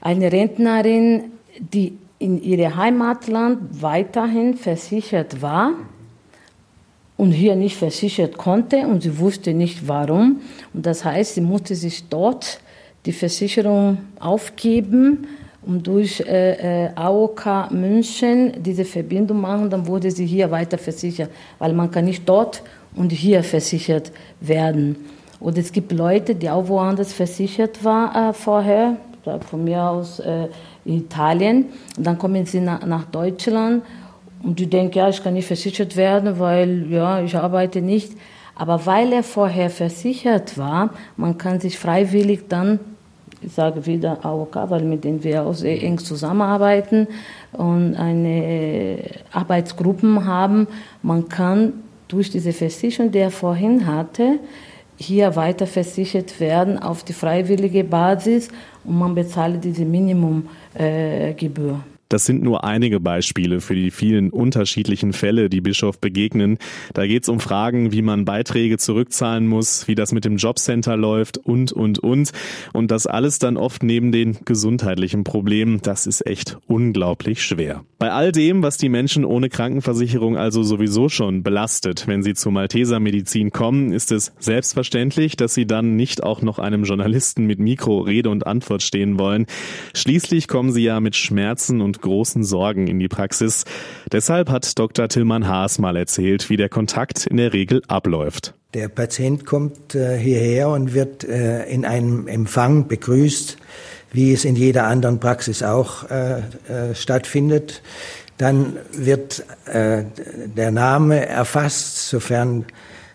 eine 0.00 0.30
Rentnerin, 0.30 1.24
die 1.58 1.98
in 2.20 2.40
ihrem 2.40 2.76
Heimatland 2.76 3.82
weiterhin 3.82 4.54
versichert 4.54 5.42
war, 5.42 5.72
und 7.16 7.32
hier 7.32 7.56
nicht 7.56 7.76
versichert 7.76 8.38
konnte 8.38 8.86
und 8.86 9.02
sie 9.02 9.18
wusste 9.18 9.52
nicht 9.52 9.88
warum. 9.88 10.40
Und 10.72 10.86
das 10.86 11.04
heißt, 11.04 11.34
sie 11.34 11.40
musste 11.40 11.74
sich 11.74 12.08
dort 12.08 12.60
die 13.06 13.12
Versicherung 13.12 13.98
aufgeben 14.20 15.26
und 15.68 15.86
durch 15.86 16.20
äh, 16.20 16.86
äh, 16.86 16.90
AOK 16.94 17.70
München 17.70 18.54
diese 18.58 18.86
Verbindung 18.86 19.42
machen, 19.42 19.68
dann 19.68 19.86
wurde 19.86 20.10
sie 20.10 20.24
hier 20.24 20.50
weiter 20.50 20.78
versichert, 20.78 21.30
weil 21.58 21.74
man 21.74 21.90
kann 21.90 22.06
nicht 22.06 22.26
dort 22.26 22.62
und 22.96 23.12
hier 23.12 23.44
versichert 23.44 24.10
werden. 24.40 24.96
Und 25.38 25.58
es 25.58 25.70
gibt 25.70 25.92
Leute, 25.92 26.34
die 26.34 26.48
auch 26.48 26.66
woanders 26.68 27.12
versichert 27.12 27.84
waren 27.84 28.30
äh, 28.30 28.32
vorher, 28.32 28.96
von 29.50 29.62
mir 29.62 29.82
aus 29.82 30.20
äh, 30.20 30.48
Italien, 30.86 31.66
und 31.98 32.06
dann 32.06 32.16
kommen 32.16 32.46
sie 32.46 32.60
nach, 32.60 32.86
nach 32.86 33.04
Deutschland 33.04 33.82
und 34.42 34.58
die 34.58 34.68
denken, 34.68 34.96
ja, 34.96 35.10
ich 35.10 35.22
kann 35.22 35.34
nicht 35.34 35.46
versichert 35.46 35.96
werden, 35.96 36.38
weil 36.38 36.86
ja, 36.90 37.20
ich 37.20 37.36
arbeite 37.36 37.82
nicht. 37.82 38.12
Aber 38.54 38.86
weil 38.86 39.12
er 39.12 39.22
vorher 39.22 39.68
versichert 39.68 40.56
war, 40.56 40.94
man 41.18 41.36
kann 41.36 41.60
sich 41.60 41.78
freiwillig 41.78 42.48
dann, 42.48 42.80
ich 43.40 43.52
sage 43.52 43.86
wieder 43.86 44.24
AOK, 44.24 44.56
weil 44.68 44.82
mit 44.84 45.04
denen 45.04 45.22
wir 45.22 45.44
auch 45.44 45.54
sehr 45.54 45.82
eng 45.82 45.98
zusammenarbeiten 45.98 47.06
und 47.52 47.94
eine 47.94 48.98
Arbeitsgruppen 49.32 50.26
haben, 50.26 50.66
man 51.02 51.28
kann 51.28 51.72
durch 52.08 52.30
diese 52.30 52.52
Versicherung, 52.52 53.10
die 53.12 53.18
er 53.18 53.30
vorhin 53.30 53.86
hatte, 53.86 54.38
hier 54.96 55.36
weiter 55.36 55.66
versichert 55.66 56.40
werden 56.40 56.78
auf 56.78 57.04
die 57.04 57.12
freiwillige 57.12 57.84
Basis 57.84 58.48
und 58.84 58.98
man 58.98 59.14
bezahlt 59.14 59.62
diese 59.62 59.84
Minimumgebühr. 59.84 61.80
Das 62.08 62.24
sind 62.24 62.42
nur 62.42 62.64
einige 62.64 63.00
Beispiele 63.00 63.60
für 63.60 63.74
die 63.74 63.90
vielen 63.90 64.30
unterschiedlichen 64.30 65.12
Fälle, 65.12 65.50
die 65.50 65.60
Bischof 65.60 66.00
begegnen. 66.00 66.58
Da 66.94 67.06
geht 67.06 67.24
es 67.24 67.28
um 67.28 67.38
Fragen, 67.38 67.92
wie 67.92 68.00
man 68.00 68.24
Beiträge 68.24 68.78
zurückzahlen 68.78 69.46
muss, 69.46 69.88
wie 69.88 69.94
das 69.94 70.12
mit 70.12 70.24
dem 70.24 70.38
Jobcenter 70.38 70.96
läuft 70.96 71.36
und, 71.36 71.70
und, 71.72 71.98
und. 71.98 72.32
Und 72.72 72.90
das 72.90 73.06
alles 73.06 73.38
dann 73.38 73.58
oft 73.58 73.82
neben 73.82 74.10
den 74.10 74.38
gesundheitlichen 74.46 75.22
Problemen. 75.22 75.80
Das 75.82 76.06
ist 76.06 76.26
echt 76.26 76.56
unglaublich 76.66 77.42
schwer. 77.42 77.84
Bei 77.98 78.12
all 78.12 78.32
dem, 78.32 78.62
was 78.62 78.78
die 78.78 78.88
Menschen 78.88 79.24
ohne 79.24 79.48
Krankenversicherung 79.50 80.36
also 80.36 80.62
sowieso 80.62 81.08
schon 81.08 81.42
belastet, 81.42 82.06
wenn 82.06 82.22
sie 82.22 82.34
zur 82.34 82.52
Malteser 82.52 83.00
Medizin 83.00 83.50
kommen, 83.50 83.92
ist 83.92 84.12
es 84.12 84.32
selbstverständlich, 84.38 85.36
dass 85.36 85.52
sie 85.52 85.66
dann 85.66 85.96
nicht 85.96 86.22
auch 86.22 86.40
noch 86.40 86.58
einem 86.58 86.84
Journalisten 86.84 87.44
mit 87.44 87.58
Mikro 87.58 88.00
Rede 88.00 88.30
und 88.30 88.46
Antwort 88.46 88.82
stehen 88.82 89.18
wollen. 89.18 89.46
Schließlich 89.94 90.48
kommen 90.48 90.72
sie 90.72 90.84
ja 90.84 91.00
mit 91.00 91.16
Schmerzen 91.16 91.80
und 91.80 91.97
großen 91.98 92.44
Sorgen 92.44 92.86
in 92.86 92.98
die 92.98 93.08
Praxis. 93.08 93.64
Deshalb 94.10 94.50
hat 94.50 94.78
Dr. 94.78 95.08
Tillmann 95.08 95.46
Haas 95.46 95.78
mal 95.78 95.96
erzählt, 95.96 96.48
wie 96.50 96.56
der 96.56 96.68
Kontakt 96.68 97.26
in 97.26 97.36
der 97.36 97.52
Regel 97.52 97.82
abläuft. 97.88 98.54
Der 98.74 98.88
Patient 98.88 99.46
kommt 99.46 99.94
äh, 99.94 100.18
hierher 100.18 100.68
und 100.68 100.92
wird 100.92 101.24
äh, 101.24 101.64
in 101.64 101.86
einem 101.86 102.28
Empfang 102.28 102.86
begrüßt, 102.86 103.56
wie 104.12 104.34
es 104.34 104.44
in 104.44 104.56
jeder 104.56 104.84
anderen 104.84 105.20
Praxis 105.20 105.62
auch 105.62 106.10
äh, 106.10 106.42
stattfindet. 106.94 107.82
Dann 108.36 108.76
wird 108.92 109.44
der 109.66 110.70
Name 110.70 111.26
erfasst, 111.26 112.08
sofern 112.08 112.66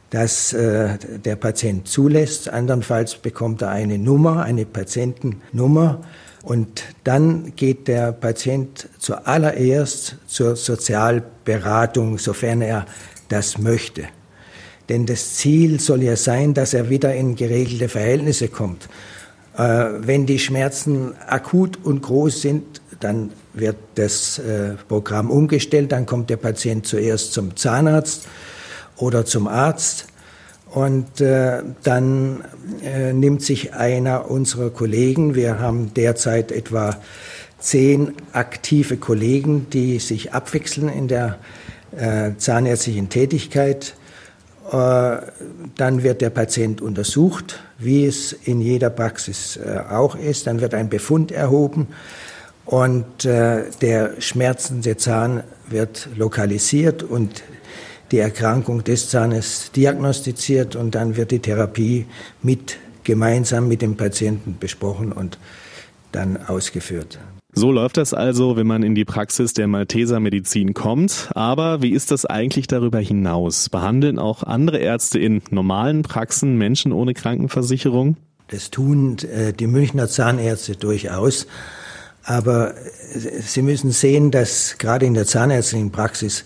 das 0.10 0.50
der 0.54 1.36
Patient 1.38 1.88
zulässt. 1.88 2.50
Andernfalls 2.50 3.16
bekommt 3.16 3.62
er 3.62 3.70
eine 3.70 3.98
Nummer, 3.98 4.44
eine 4.44 4.66
Patientennummer 4.66 6.02
und 6.44 6.84
dann 7.06 7.56
geht 7.56 7.88
der 7.88 8.12
Patient 8.12 8.90
zuallererst 9.00 10.18
zur 10.28 10.58
Sozialberatung, 10.58 12.18
sofern 12.18 12.62
er 12.62 12.86
das 13.30 13.58
möchte. 13.58 14.04
Denn 14.90 15.06
das 15.06 15.36
Ziel 15.36 15.80
soll 15.80 16.04
ja 16.04 16.18
sein, 16.18 16.54
dass 16.54 16.74
er 16.74 16.90
wieder 16.90 17.16
in 17.16 17.36
geregelte 17.36 17.88
Verhältnisse 17.88 18.50
kommt. 18.50 18.90
Äh, 19.58 19.86
wenn 20.00 20.26
die 20.26 20.40
Schmerzen 20.40 21.14
akut 21.28 21.80
und 21.82 22.02
groß 22.02 22.42
sind, 22.42 22.82
dann 23.00 23.32
wird 23.54 23.78
das 23.96 24.40
äh, 24.40 24.74
Programm 24.90 25.32
umgestellt, 25.32 25.94
dann 25.94 26.06
kommt 26.06 26.30
der 26.30 26.38
Patient 26.38 26.86
zuerst 26.86 27.32
zum 27.32 27.56
Zahnarzt 27.56 28.28
oder 28.98 29.26
zum 29.26 29.48
Arzt 29.48 30.08
und 30.74 31.22
äh, 31.22 31.62
dann 31.84 32.44
äh, 32.84 33.14
nimmt 33.14 33.44
sich 33.44 33.74
einer 33.74 34.32
unserer 34.32 34.72
Kollegen, 34.72 35.36
wir 35.36 35.60
haben 35.60 35.94
derzeit 35.94 36.52
etwa 36.52 36.98
zehn 37.60 38.14
aktive 38.32 38.98
Kollegen, 38.98 39.68
die 39.70 40.00
sich 40.00 40.34
abwechseln 40.34 40.90
in 40.90 41.08
der 41.08 41.38
äh, 41.96 42.32
zahnärztlichen 42.38 43.10
Tätigkeit. 43.10 43.94
Äh, 44.72 45.18
dann 45.78 46.02
wird 46.02 46.22
der 46.22 46.32
Patient 46.32 46.82
untersucht, 46.82 47.60
wie 47.78 48.08
es 48.08 48.34
in 48.34 48.60
jeder 48.60 48.90
Praxis 48.90 49.58
äh, 49.58 49.80
auch 49.92 50.16
ist. 50.16 50.48
Dann 50.48 50.60
wird 50.60 50.74
ein 50.74 50.90
Befund 50.90 51.32
erhoben 51.32 51.90
und 52.66 53.26
äh, 53.26 53.66
der 53.82 54.20
schmerzende 54.20 54.98
Zahn 54.98 55.44
wird 55.70 56.10
lokalisiert 56.16 57.04
und 57.04 57.44
die 58.14 58.20
Erkrankung 58.20 58.84
des 58.84 59.10
Zahnes 59.10 59.72
diagnostiziert 59.76 60.76
und 60.76 60.94
dann 60.94 61.18
wird 61.18 61.32
die 61.32 61.40
Therapie 61.40 62.06
mit 62.44 62.78
gemeinsam 63.04 63.68
mit 63.68 63.82
dem 63.82 63.98
Patienten 63.98 64.58
besprochen 64.60 65.12
und 65.12 65.40
dann 66.12 66.38
ausgeführt. 66.38 67.18
So 67.56 67.72
läuft 67.72 67.98
das 67.98 68.14
also, 68.14 68.56
wenn 68.56 68.68
man 68.68 68.84
in 68.84 68.94
die 68.94 69.04
Praxis 69.04 69.54
der 69.54 69.68
Malteser 69.68 70.20
Medizin 70.20 70.76
kommt. 70.76 71.30
Aber 71.34 71.82
wie 71.82 71.90
ist 71.90 72.12
das 72.12 72.26
eigentlich 72.26 72.68
darüber 72.68 73.00
hinaus? 73.00 73.70
Behandeln 73.70 74.20
auch 74.20 74.44
andere 74.44 74.78
Ärzte 74.78 75.18
in 75.18 75.42
normalen 75.50 76.04
Praxen 76.04 76.58
Menschen 76.60 76.92
ohne 76.92 77.16
Krankenversicherung? 77.16 78.18
Das 78.48 78.70
tun 78.70 79.18
äh, 79.24 79.54
die 79.54 79.68
Münchner 79.68 80.08
Zahnärzte 80.08 80.76
durchaus. 80.76 81.48
Aber 82.24 82.76
äh, 82.76 83.42
Sie 83.42 83.64
müssen 83.64 83.92
sehen, 83.92 84.30
dass 84.30 84.78
gerade 84.78 85.08
in 85.08 85.16
der 85.16 85.26
zahnärztlichen 85.26 85.92
Praxis 85.92 86.46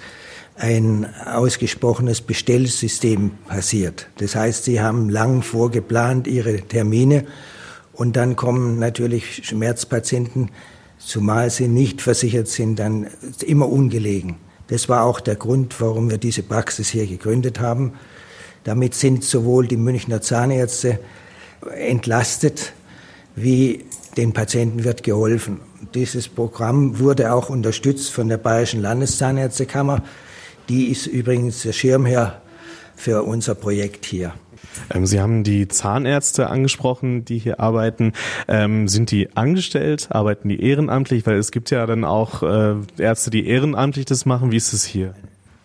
ein 0.58 1.08
ausgesprochenes 1.26 2.22
Bestellsystem 2.22 3.32
passiert. 3.48 4.10
Das 4.18 4.36
heißt, 4.36 4.64
Sie 4.64 4.82
haben 4.82 5.10
lang 5.10 5.44
vorgeplant 5.44 6.28
Ihre 6.28 6.62
Termine 6.62 7.26
und 7.94 8.16
dann 8.16 8.36
kommen 8.36 8.80
natürlich 8.80 9.48
Schmerzpatienten, 9.48 10.52
zumal 11.00 11.50
sie 11.50 11.68
nicht 11.68 12.02
versichert 12.02 12.48
sind, 12.48 12.78
dann 12.80 13.08
immer 13.46 13.70
ungelegen. 13.70 14.38
Das 14.68 14.90
war 14.90 15.04
auch 15.04 15.20
der 15.20 15.36
Grund, 15.36 15.80
warum 15.80 16.10
wir 16.10 16.18
diese 16.18 16.44
Praxis 16.44 16.90
hier 16.90 17.08
gegründet 17.08 17.60
haben. 17.60 17.94
Damit 18.64 18.94
sind 18.94 19.24
sowohl 19.24 19.68
die 19.68 19.78
Münchner 19.78 20.22
Zahnärzte 20.22 21.00
entlastet, 21.76 22.74
wie 23.36 23.86
den 24.18 24.34
Patienten 24.34 24.84
wird 24.84 25.04
geholfen. 25.04 25.60
Dieses 25.94 26.28
Programm 26.28 27.00
wurde 27.00 27.32
auch 27.32 27.50
unterstützt 27.50 28.12
von 28.12 28.28
der 28.28 28.38
Bayerischen 28.38 28.82
Landeszahnärztekammer. 28.82 30.04
Die 30.70 30.92
ist 30.92 31.08
übrigens 31.08 31.62
der 31.62 31.72
Schirmherr 31.72 32.42
für 32.96 33.24
unser 33.24 33.56
Projekt 33.56 34.06
hier. 34.06 34.34
Ähm, 34.94 35.06
Sie 35.06 35.22
haben 35.22 35.44
die 35.44 35.68
Zahnärzte 35.68 36.50
angesprochen, 36.50 37.26
die 37.26 37.38
hier 37.38 37.60
arbeiten. 37.60 38.14
Ähm, 38.48 38.88
sind 38.88 39.12
die 39.12 39.36
angestellt? 39.36 40.08
Arbeiten 40.10 40.50
die 40.50 40.62
ehrenamtlich? 40.62 41.26
Weil 41.26 41.38
es 41.38 41.52
gibt 41.52 41.72
ja 41.72 41.86
dann 41.86 42.04
auch 42.04 42.44
äh, 42.44 42.76
Ärzte, 42.98 43.30
die 43.30 43.48
ehrenamtlich 43.48 44.06
das 44.06 44.26
machen. 44.26 44.52
Wie 44.52 44.58
ist 44.58 44.74
es 44.74 44.84
hier? 44.84 45.14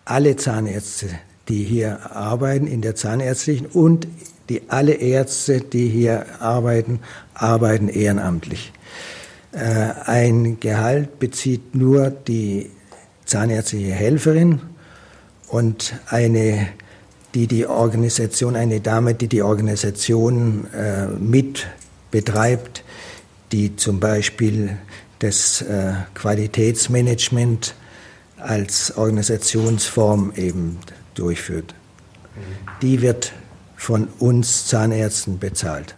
Alle 0.05 0.35
Zahnärzte, 0.35 1.09
die 1.49 1.63
hier 1.63 2.11
arbeiten 2.15 2.67
in 2.67 2.81
der 2.81 2.95
Zahnärztlichen 2.95 3.67
und 3.67 4.07
die 4.49 4.63
alle 4.69 4.93
Ärzte, 4.93 5.61
die 5.61 5.87
hier 5.87 6.25
arbeiten, 6.39 6.99
arbeiten 7.33 7.87
ehrenamtlich. 7.87 8.73
Äh, 9.51 9.59
ein 10.05 10.59
Gehalt 10.59 11.19
bezieht 11.19 11.75
nur 11.75 12.09
die 12.09 12.69
zahnärztliche 13.25 13.91
Helferin 13.91 14.61
und 15.53 15.93
eine, 16.07 16.67
die 17.35 17.45
die 17.45 17.67
Organisation, 17.67 18.55
eine 18.55 18.81
Dame, 18.81 19.13
die 19.13 19.27
die 19.27 19.43
Organisation 19.43 20.65
äh, 20.73 21.05
mit 21.05 21.67
betreibt, 22.09 22.83
die 23.51 23.75
zum 23.75 23.99
Beispiel 23.99 24.77
das 25.19 25.61
äh, 25.61 25.93
Qualitätsmanagement 26.15 27.75
als 28.37 28.97
Organisationsform 28.97 30.33
eben 30.35 30.79
durchführt. 31.13 31.75
Die 32.81 33.03
wird 33.03 33.31
von 33.75 34.07
uns 34.17 34.65
Zahnärzten 34.65 35.37
bezahlt. 35.37 35.95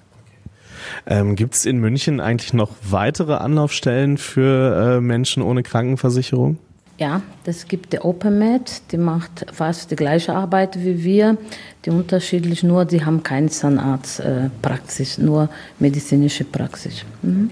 Ähm, 1.06 1.38
Gibt 1.38 1.56
es 1.56 1.66
in 1.66 1.78
München 1.78 2.20
eigentlich 2.20 2.52
noch 2.52 2.72
weitere 2.90 3.36
Anlaufstellen 3.36 4.18
für 4.18 4.98
äh, 4.98 5.02
Menschen 5.02 5.42
ohne 5.42 5.64
Krankenversicherung? 5.64 6.58
Ja, 6.98 7.22
das 7.44 7.68
gibt 7.68 7.92
der 7.92 8.06
OpenMed, 8.06 8.92
die 8.92 8.98
macht 8.98 9.46
fast 9.52 9.92
die 9.92 9.98
gleiche 9.98 10.34
Arbeit 10.34 10.80
wie 10.84 11.04
wir. 11.04 11.38
Die 11.84 11.90
unterschiedlich 11.90 12.64
nur, 12.64 12.86
die 12.86 13.04
haben 13.04 13.22
keine 13.22 13.50
Zahnarztpraxis, 13.50 15.18
nur 15.18 15.50
medizinische 15.78 16.46
Praxis. 16.46 17.04
Mhm. 17.22 17.52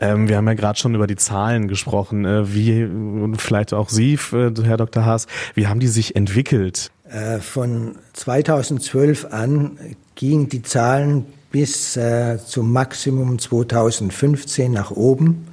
Ähm, 0.00 0.28
wir 0.28 0.36
haben 0.36 0.46
ja 0.46 0.54
gerade 0.54 0.78
schon 0.78 0.94
über 0.94 1.06
die 1.06 1.16
Zahlen 1.16 1.66
gesprochen. 1.66 2.24
Äh, 2.24 2.54
wie, 2.54 2.84
und 2.84 3.40
vielleicht 3.40 3.72
auch 3.72 3.88
Sie, 3.88 4.18
äh, 4.32 4.52
Herr 4.62 4.76
Dr. 4.76 5.04
Haas, 5.04 5.26
wie 5.54 5.66
haben 5.66 5.80
die 5.80 5.88
sich 5.88 6.14
entwickelt? 6.14 6.90
Äh, 7.08 7.38
von 7.38 7.96
2012 8.12 9.26
an 9.32 9.78
gingen 10.14 10.48
die 10.48 10.62
Zahlen 10.62 11.24
bis 11.50 11.96
äh, 11.96 12.38
zum 12.44 12.72
Maximum 12.72 13.38
2015 13.38 14.70
nach 14.70 14.90
oben. 14.90 15.46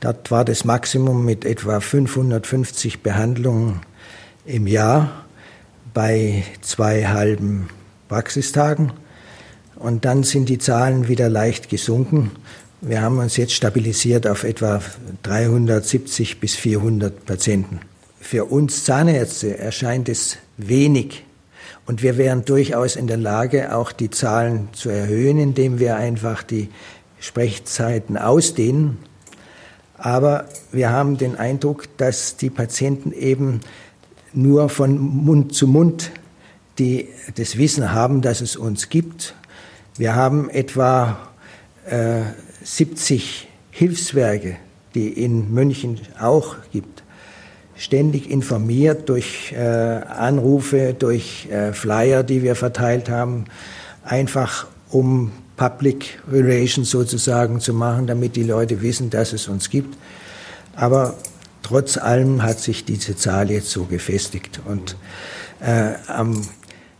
Dort 0.00 0.30
war 0.30 0.44
das 0.44 0.64
Maximum 0.64 1.24
mit 1.24 1.44
etwa 1.44 1.80
550 1.80 3.02
Behandlungen 3.02 3.80
im 4.44 4.68
Jahr 4.68 5.24
bei 5.92 6.44
zwei 6.60 7.06
halben 7.06 7.68
Praxistagen. 8.08 8.92
Und 9.74 10.04
dann 10.04 10.22
sind 10.22 10.48
die 10.48 10.58
Zahlen 10.58 11.08
wieder 11.08 11.28
leicht 11.28 11.68
gesunken. 11.68 12.30
Wir 12.80 13.02
haben 13.02 13.18
uns 13.18 13.36
jetzt 13.36 13.54
stabilisiert 13.54 14.28
auf 14.28 14.44
etwa 14.44 14.80
370 15.24 16.38
bis 16.38 16.54
400 16.54 17.26
Patienten. 17.26 17.80
Für 18.20 18.44
uns 18.44 18.84
Zahnärzte 18.84 19.58
erscheint 19.58 20.08
es 20.08 20.38
wenig. 20.56 21.24
Und 21.86 22.02
wir 22.02 22.16
wären 22.16 22.44
durchaus 22.44 22.94
in 22.94 23.08
der 23.08 23.16
Lage, 23.16 23.74
auch 23.74 23.90
die 23.90 24.10
Zahlen 24.10 24.68
zu 24.72 24.90
erhöhen, 24.90 25.38
indem 25.38 25.80
wir 25.80 25.96
einfach 25.96 26.44
die 26.44 26.68
Sprechzeiten 27.18 28.16
ausdehnen 28.16 28.98
aber 29.98 30.46
wir 30.72 30.90
haben 30.90 31.18
den 31.18 31.36
Eindruck, 31.36 31.88
dass 31.96 32.36
die 32.36 32.50
Patienten 32.50 33.12
eben 33.12 33.60
nur 34.32 34.68
von 34.68 34.98
Mund 34.98 35.54
zu 35.54 35.66
Mund 35.66 36.12
die, 36.78 37.08
das 37.34 37.58
Wissen 37.58 37.92
haben, 37.92 38.22
dass 38.22 38.40
es 38.40 38.56
uns 38.56 38.88
gibt. 38.88 39.34
Wir 39.96 40.14
haben 40.14 40.48
etwa 40.48 41.18
äh, 41.86 42.20
70 42.62 43.48
Hilfswerke, 43.70 44.56
die 44.94 45.08
in 45.08 45.52
München 45.52 46.00
auch 46.20 46.56
gibt, 46.72 47.02
ständig 47.76 48.30
informiert 48.30 49.08
durch 49.08 49.52
äh, 49.52 49.58
Anrufe, 49.58 50.94
durch 50.96 51.48
äh, 51.50 51.72
Flyer, 51.72 52.22
die 52.22 52.42
wir 52.42 52.54
verteilt 52.54 53.08
haben, 53.08 53.44
einfach 54.04 54.66
um 54.90 55.32
Public 55.58 56.20
Relations 56.30 56.88
sozusagen 56.88 57.60
zu 57.60 57.74
machen, 57.74 58.06
damit 58.06 58.36
die 58.36 58.44
Leute 58.44 58.80
wissen, 58.80 59.10
dass 59.10 59.34
es 59.34 59.48
uns 59.48 59.68
gibt. 59.68 59.98
Aber 60.74 61.18
trotz 61.62 61.98
allem 61.98 62.42
hat 62.42 62.60
sich 62.60 62.86
diese 62.86 63.16
Zahl 63.16 63.50
jetzt 63.50 63.70
so 63.70 63.84
gefestigt. 63.84 64.60
Und 64.64 64.96
äh, 65.60 65.94
am 66.06 66.40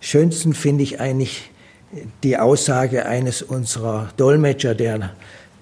schönsten 0.01 0.53
finde 0.53 0.83
ich 0.83 1.01
eigentlich 1.01 1.51
die 2.23 2.37
Aussage 2.37 3.07
eines 3.07 3.41
unserer 3.41 4.11
Dolmetscher, 4.17 4.75
der 4.75 5.13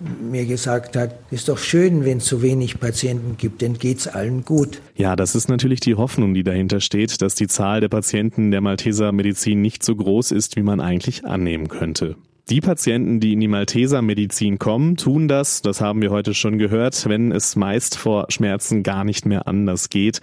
mir 0.01 0.45
gesagt 0.45 0.97
hat, 0.97 1.19
ist 1.31 1.49
doch 1.49 1.59
schön, 1.59 2.05
wenn 2.05 2.19
es 2.19 2.27
so 2.27 2.43
wenig 2.43 2.81
Patienten 2.81 3.37
gibt, 3.39 3.63
denn 3.63 3.79
geht's 3.79 4.07
allen 4.07 4.45
gut. 4.45 4.83
Ja, 4.95 5.17
das 5.17 5.35
ist 5.35 5.49
natürlich 5.49 5.81
die 5.81 5.95
Hoffnung, 5.95 6.35
die 6.35 6.43
dahinter 6.43 6.81
steht, 6.81 7.23
dass 7.23 7.35
die 7.35 7.47
Zahl 7.47 7.81
der 7.81 7.89
Patienten 7.89 8.51
der 8.51 8.61
Malteser 8.61 9.13
Medizin 9.13 9.63
nicht 9.63 9.83
so 9.83 9.97
groß 9.97 10.33
ist, 10.33 10.57
wie 10.57 10.63
man 10.63 10.81
eigentlich 10.81 11.25
annehmen 11.25 11.69
könnte. 11.69 12.17
Die 12.49 12.61
Patienten, 12.61 13.19
die 13.19 13.33
in 13.33 13.41
die 13.41 13.49
Malteser 13.49 14.03
Medizin 14.03 14.61
kommen, 14.61 14.97
tun 14.97 15.27
das, 15.27 15.63
das 15.63 15.81
haben 15.81 16.01
wir 16.01 16.13
heute 16.13 16.33
schon 16.33 16.59
gehört, 16.59 17.09
wenn 17.09 17.33
es 17.33 17.57
meist 17.57 17.99
vor 17.99 18.27
Schmerzen 18.29 18.85
gar 18.85 19.03
nicht 19.03 19.27
mehr 19.27 19.49
anders 19.49 19.89
geht. 19.89 20.21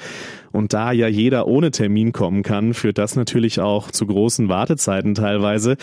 Und 0.53 0.71
da 0.71 0.93
ja 0.93 1.09
jeder 1.09 1.47
ohne 1.47 1.71
Termin 1.71 2.13
kommen 2.13 2.41
kann, 2.41 2.73
führt 2.73 2.97
das 2.97 3.17
natürlich 3.17 3.59
auch 3.59 3.91
zu 3.91 4.07
großen 4.07 4.47
Wartezeiten 4.47 5.15
teilweise. 5.15 5.75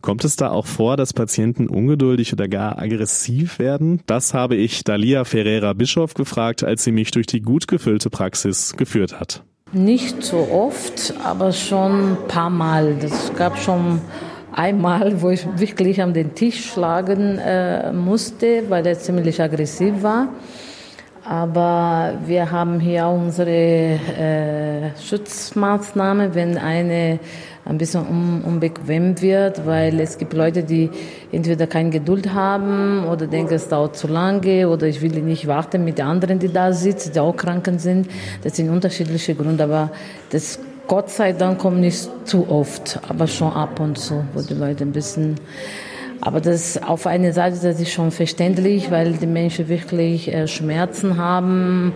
Kommt 0.00 0.24
es 0.24 0.34
da 0.34 0.50
auch 0.50 0.66
vor, 0.66 0.96
dass 0.96 1.12
Patienten 1.12 1.68
ungeduldig 1.68 2.32
oder 2.32 2.48
gar 2.48 2.76
aggressiv 2.76 3.60
werden? 3.60 4.00
Das 4.06 4.34
habe 4.34 4.56
ich 4.56 4.82
Dalia 4.82 5.22
Ferreira 5.22 5.74
Bischof 5.74 6.14
gefragt, 6.14 6.64
als 6.64 6.82
sie 6.82 6.90
mich 6.90 7.12
durch 7.12 7.26
die 7.26 7.40
gut 7.40 7.68
gefüllte 7.68 8.10
Praxis 8.10 8.76
geführt 8.76 9.20
hat. 9.20 9.44
Nicht 9.72 10.24
so 10.24 10.48
oft, 10.50 11.14
aber 11.22 11.52
schon 11.52 12.14
ein 12.14 12.16
paar 12.26 12.50
Mal. 12.50 12.96
Das 13.00 13.32
gab 13.36 13.60
schon 13.60 14.00
einmal, 14.54 15.20
wo 15.20 15.30
ich 15.30 15.46
wirklich 15.58 16.00
an 16.00 16.14
den 16.14 16.34
Tisch 16.34 16.72
schlagen 16.72 17.38
äh, 17.38 17.92
musste, 17.92 18.62
weil 18.68 18.86
er 18.86 18.98
ziemlich 18.98 19.40
aggressiv 19.40 20.02
war. 20.02 20.28
Aber 21.24 22.18
wir 22.26 22.50
haben 22.50 22.80
hier 22.80 23.06
auch 23.06 23.16
unsere 23.16 23.50
äh, 23.50 24.90
Schutzmaßnahmen, 25.00 26.34
wenn 26.34 26.58
eine 26.58 27.18
ein 27.64 27.78
bisschen 27.78 28.06
un 28.06 28.42
unbequem 28.44 29.20
wird, 29.22 29.64
weil 29.64 29.98
es 30.00 30.18
gibt 30.18 30.34
Leute, 30.34 30.62
die 30.62 30.90
entweder 31.32 31.66
keine 31.66 31.88
Geduld 31.88 32.34
haben 32.34 33.06
oder 33.06 33.26
denken, 33.26 33.54
es 33.54 33.68
dauert 33.68 33.96
zu 33.96 34.06
lange 34.06 34.68
oder 34.68 34.86
ich 34.86 35.00
will 35.00 35.22
nicht 35.22 35.46
warten 35.46 35.82
mit 35.82 35.96
den 35.96 36.04
anderen, 36.04 36.38
die 36.38 36.52
da 36.52 36.74
sitzen, 36.74 37.12
die 37.14 37.20
auch 37.20 37.34
Kranken 37.34 37.78
sind. 37.78 38.06
Das 38.42 38.56
sind 38.56 38.68
unterschiedliche 38.68 39.34
Gründe, 39.34 39.64
aber 39.64 39.90
das 40.28 40.58
Gott 40.86 41.10
sei 41.10 41.32
Dank 41.32 41.58
kommt 41.58 41.80
nicht 41.80 42.08
zu 42.24 42.48
oft, 42.48 43.00
aber 43.08 43.26
schon 43.26 43.52
ab 43.52 43.80
und 43.80 43.98
zu, 43.98 44.24
wo 44.34 44.42
die 44.42 44.54
Leute 44.54 44.84
ein 44.84 44.92
bisschen 44.92 45.36
aber 46.24 46.40
das 46.40 46.82
auf 46.82 47.06
eine 47.06 47.34
Seite 47.34 47.58
das 47.60 47.78
ist 47.78 47.92
schon 47.92 48.10
verständlich, 48.10 48.90
weil 48.90 49.12
die 49.12 49.26
Menschen 49.26 49.68
wirklich 49.68 50.32
äh, 50.32 50.48
Schmerzen 50.48 51.18
haben, 51.18 51.92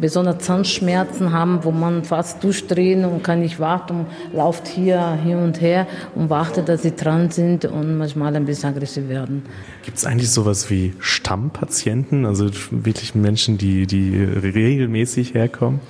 besonders 0.00 0.38
Zahnschmerzen 0.38 1.34
haben, 1.34 1.64
wo 1.64 1.70
man 1.70 2.02
fast 2.02 2.42
durchdrehen 2.42 3.04
und 3.04 3.22
kann 3.22 3.40
nicht 3.40 3.60
warten 3.60 4.06
läuft 4.32 4.68
hier 4.68 5.12
hin 5.22 5.36
und 5.36 5.60
her 5.60 5.86
und 6.14 6.30
wartet, 6.30 6.70
dass 6.70 6.82
sie 6.82 6.96
dran 6.96 7.30
sind 7.30 7.66
und 7.66 7.98
manchmal 7.98 8.34
ein 8.36 8.46
bisschen 8.46 8.70
aggressiv 8.70 9.10
werden. 9.10 9.42
Gibt 9.84 9.98
es 9.98 10.06
eigentlich 10.06 10.30
sowas 10.30 10.70
wie 10.70 10.94
Stammpatienten, 10.98 12.24
also 12.24 12.48
wirklich 12.70 13.14
Menschen, 13.14 13.58
die, 13.58 13.86
die 13.86 14.16
regelmäßig 14.16 15.34
herkommen? 15.34 15.80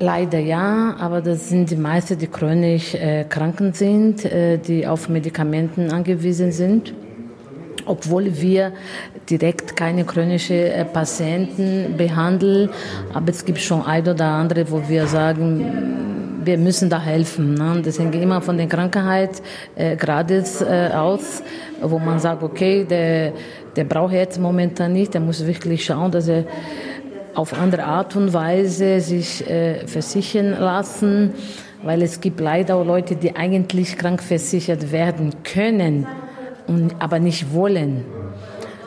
Leider 0.00 0.38
ja, 0.38 0.94
aber 1.00 1.20
das 1.20 1.48
sind 1.48 1.70
die 1.70 1.76
meisten, 1.76 2.16
die 2.18 2.28
chronisch 2.28 2.94
äh, 2.94 3.24
kranken 3.24 3.72
sind, 3.72 4.24
äh, 4.24 4.58
die 4.58 4.86
auf 4.86 5.08
Medikamenten 5.08 5.90
angewiesen 5.90 6.52
sind. 6.52 6.94
Obwohl 7.84 8.40
wir 8.40 8.72
direkt 9.28 9.74
keine 9.74 10.04
chronischen 10.04 10.56
äh, 10.56 10.84
Patienten 10.84 11.96
behandeln, 11.96 12.70
aber 13.12 13.30
es 13.30 13.44
gibt 13.44 13.58
schon 13.58 13.82
ein 13.84 14.06
oder 14.06 14.26
andere, 14.26 14.70
wo 14.70 14.88
wir 14.88 15.08
sagen, 15.08 16.38
wir 16.44 16.58
müssen 16.58 16.88
da 16.88 17.00
helfen. 17.00 17.54
Ne? 17.54 17.82
Hängt 17.96 18.14
immer 18.14 18.40
von 18.40 18.56
der 18.56 18.68
Krankheit 18.68 19.42
äh, 19.74 19.96
gratis 19.96 20.60
äh, 20.60 20.90
aus, 20.94 21.42
wo 21.82 21.98
man 21.98 22.20
sagt, 22.20 22.44
okay, 22.44 22.84
der, 22.84 23.32
der 23.74 23.84
braucht 23.84 24.12
jetzt 24.12 24.38
momentan 24.40 24.92
nicht, 24.92 25.12
der 25.14 25.20
muss 25.20 25.44
wirklich 25.44 25.84
schauen, 25.84 26.12
dass 26.12 26.28
er 26.28 26.44
auf 27.34 27.58
andere 27.58 27.84
Art 27.84 28.16
und 28.16 28.32
Weise 28.32 29.00
sich 29.00 29.48
äh, 29.48 29.86
versichern 29.86 30.50
lassen, 30.58 31.34
weil 31.82 32.02
es 32.02 32.20
gibt 32.20 32.40
leider 32.40 32.76
auch 32.76 32.84
Leute, 32.84 33.16
die 33.16 33.36
eigentlich 33.36 33.96
krankversichert 33.96 34.92
werden 34.92 35.32
können, 35.44 36.06
und, 36.66 36.94
aber 36.98 37.18
nicht 37.18 37.52
wollen 37.54 38.04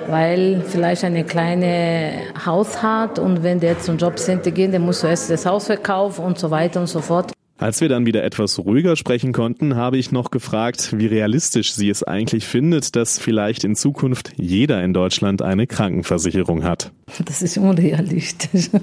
weil 0.07 0.61
vielleicht 0.67 1.03
eine 1.03 1.23
kleine 1.23 2.13
Haus 2.45 2.81
hat 2.81 3.19
und 3.19 3.43
wenn 3.43 3.59
der 3.59 3.79
zum 3.79 3.97
Jobcenter 3.97 4.51
geht, 4.51 4.73
dann 4.73 4.81
muss 4.83 4.99
zuerst 5.01 5.29
das 5.29 5.45
Haus 5.45 5.67
verkaufen 5.67 6.25
und 6.25 6.39
so 6.39 6.49
weiter 6.51 6.79
und 6.79 6.87
so 6.87 7.01
fort. 7.01 7.31
Als 7.61 7.79
wir 7.79 7.89
dann 7.89 8.07
wieder 8.07 8.23
etwas 8.23 8.57
ruhiger 8.57 8.95
sprechen 8.95 9.33
konnten, 9.33 9.75
habe 9.75 9.99
ich 9.99 10.11
noch 10.11 10.31
gefragt, 10.31 10.97
wie 10.97 11.05
realistisch 11.05 11.73
sie 11.73 11.91
es 11.91 12.01
eigentlich 12.01 12.47
findet, 12.47 12.95
dass 12.95 13.19
vielleicht 13.19 13.63
in 13.63 13.75
Zukunft 13.75 14.33
jeder 14.35 14.83
in 14.83 14.95
Deutschland 14.95 15.43
eine 15.43 15.67
Krankenversicherung 15.67 16.63
hat. 16.63 16.91
Das 17.23 17.43
ist 17.43 17.59
unrealistisch. 17.59 18.71
Ja. 18.73 18.79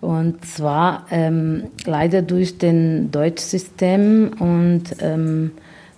Und 0.00 0.44
zwar 0.44 1.06
ähm, 1.12 1.68
leider 1.84 2.22
durch 2.22 2.58
den 2.58 3.12
Deutschsystem 3.12 4.32
und 4.40 4.96
ähm, 4.98 5.52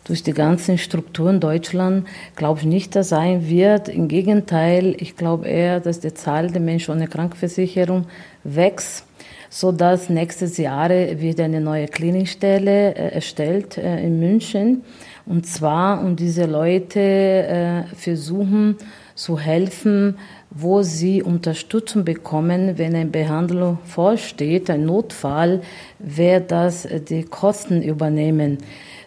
durch 0.05 0.23
die 0.23 0.35
ganzen 0.35 0.77
Strukturen 0.77 1.41
Deutschland 1.41 2.07
glaube 2.37 2.61
ich 2.61 2.67
nicht, 2.67 2.95
dass 2.95 3.09
sein 3.09 3.49
wird. 3.49 3.89
Im 3.89 4.09
Gegenteil, 4.09 4.97
ich 4.99 5.17
glaube 5.17 5.49
eher, 5.49 5.81
dass 5.81 6.01
die 6.01 6.13
Zahl 6.13 6.51
der 6.51 6.61
Menschen 6.61 6.95
ohne 6.95 7.09
Krankenversicherung 7.09 8.07
wächst 8.45 9.07
so 9.55 9.71
dass 9.71 10.09
nächstes 10.09 10.57
Jahr 10.57 10.89
wird 10.89 11.39
eine 11.39 11.61
neue 11.61 11.87
Klinikstelle 11.87 12.95
äh, 12.95 13.15
erstellt 13.15 13.77
äh, 13.77 14.03
in 14.03 14.19
München. 14.19 14.83
Und 15.27 15.47
zwar, 15.47 16.03
um 16.03 16.17
diese 16.17 16.47
Leute 16.47 17.01
äh, 17.01 17.83
versuchen 17.95 18.77
zu 19.15 19.39
helfen, 19.39 20.17
wo 20.51 20.81
sie 20.81 21.23
Unterstützung 21.23 22.03
bekommen, 22.03 22.79
wenn 22.79 22.95
eine 22.95 23.11
Behandlung 23.11 23.79
vorsteht, 23.85 24.71
ein 24.71 24.87
Notfall, 24.87 25.61
wer 25.99 26.41
das 26.41 26.89
die 27.11 27.25
Kosten 27.25 27.83
übernehmen. 27.83 28.57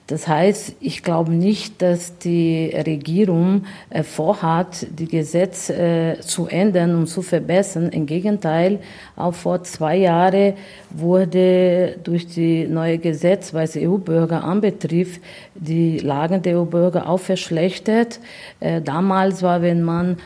Das 0.07 0.27
heißt, 0.27 0.75
ich 0.81 1.01
glaube 1.01 1.31
nicht, 1.31 1.81
dass 1.81 2.19
die 2.19 2.71
Regierung 2.75 3.65
äh, 3.89 4.03
vorhat, 4.03 4.85
die 4.91 5.07
Gesetze 5.07 5.73
äh, 5.73 6.19
zu 6.19 6.45
ändern 6.45 6.95
und 6.95 7.07
zu 7.07 7.23
verbessern. 7.23 7.89
Im 7.89 8.05
Gegenteil, 8.05 8.79
auch 9.15 9.33
vor 9.33 9.63
zwei 9.63 9.97
Jahren 9.97 10.53
wurde 10.91 11.97
durch 12.03 12.27
die 12.27 12.67
neue 12.67 12.99
Gesetz, 12.99 13.51
was 13.55 13.75
EU-Bürger 13.75 14.43
anbetrifft, 14.43 15.21
die 15.55 15.97
Lagen 15.97 16.43
der 16.43 16.59
EU-Bürger 16.59 17.09
auch 17.09 17.19
verschlechtert. 17.19 18.19
Äh, 18.59 18.81
damals 18.81 19.41
war, 19.41 19.61
wenn 19.61 19.81
man 19.81 20.17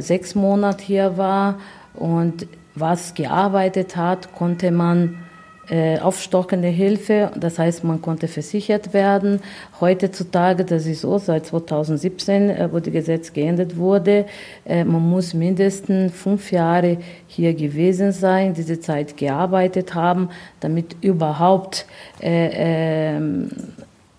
sechs 0.00 0.34
Monate 0.34 0.84
hier 0.84 1.16
war 1.16 1.58
und 1.94 2.46
was 2.74 3.14
gearbeitet 3.14 3.96
hat, 3.96 4.34
konnte 4.34 4.70
man 4.70 5.23
äh, 5.68 5.98
aufstockende 5.98 6.68
Hilfe. 6.68 7.30
Das 7.36 7.58
heißt, 7.58 7.84
man 7.84 8.02
konnte 8.02 8.28
versichert 8.28 8.92
werden. 8.92 9.40
Heutzutage, 9.80 10.64
das 10.64 10.86
ist 10.86 11.00
so, 11.00 11.18
seit 11.18 11.46
2017, 11.46 12.50
äh, 12.50 12.68
wo 12.70 12.78
das 12.80 12.92
Gesetz 12.92 13.32
geändert 13.32 13.76
wurde, 13.76 14.26
äh, 14.64 14.84
man 14.84 15.08
muss 15.08 15.34
mindestens 15.34 16.12
fünf 16.12 16.52
Jahre 16.52 16.98
hier 17.26 17.54
gewesen 17.54 18.12
sein, 18.12 18.54
diese 18.54 18.80
Zeit 18.80 19.16
gearbeitet 19.16 19.94
haben, 19.94 20.28
damit 20.60 20.96
überhaupt 21.00 21.86
äh, 22.20 23.16
ähm, 23.16 23.50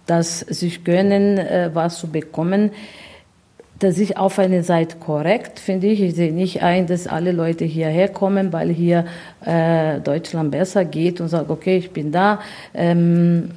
das 0.06 0.40
sich 0.40 0.84
gönnen, 0.84 1.38
äh, 1.38 1.70
was 1.74 2.00
zu 2.00 2.08
bekommen 2.08 2.72
das 3.80 3.98
ist 3.98 4.16
auf 4.16 4.40
eine 4.40 4.64
Seite 4.64 4.98
korrekt, 4.98 5.60
finde 5.60 5.88
ich. 5.88 6.02
Ich 6.02 6.16
sehe 6.16 6.32
nicht 6.32 6.64
ein, 6.64 6.88
dass 6.88 7.08
alle 7.08 7.32
Leute 7.32 7.66
hierher 7.66 8.08
kommen, 8.08 8.54
weil 8.54 8.70
hier 8.70 9.06
äh, 9.46 10.00
Deutschland 10.00 10.52
besser 10.52 10.86
geht 10.86 11.20
und 11.20 11.28
sagen, 11.28 11.48
okay, 11.50 11.78
ich 11.78 11.92
bin 11.92 12.12
da, 12.12 12.40
ähm, 12.74 13.52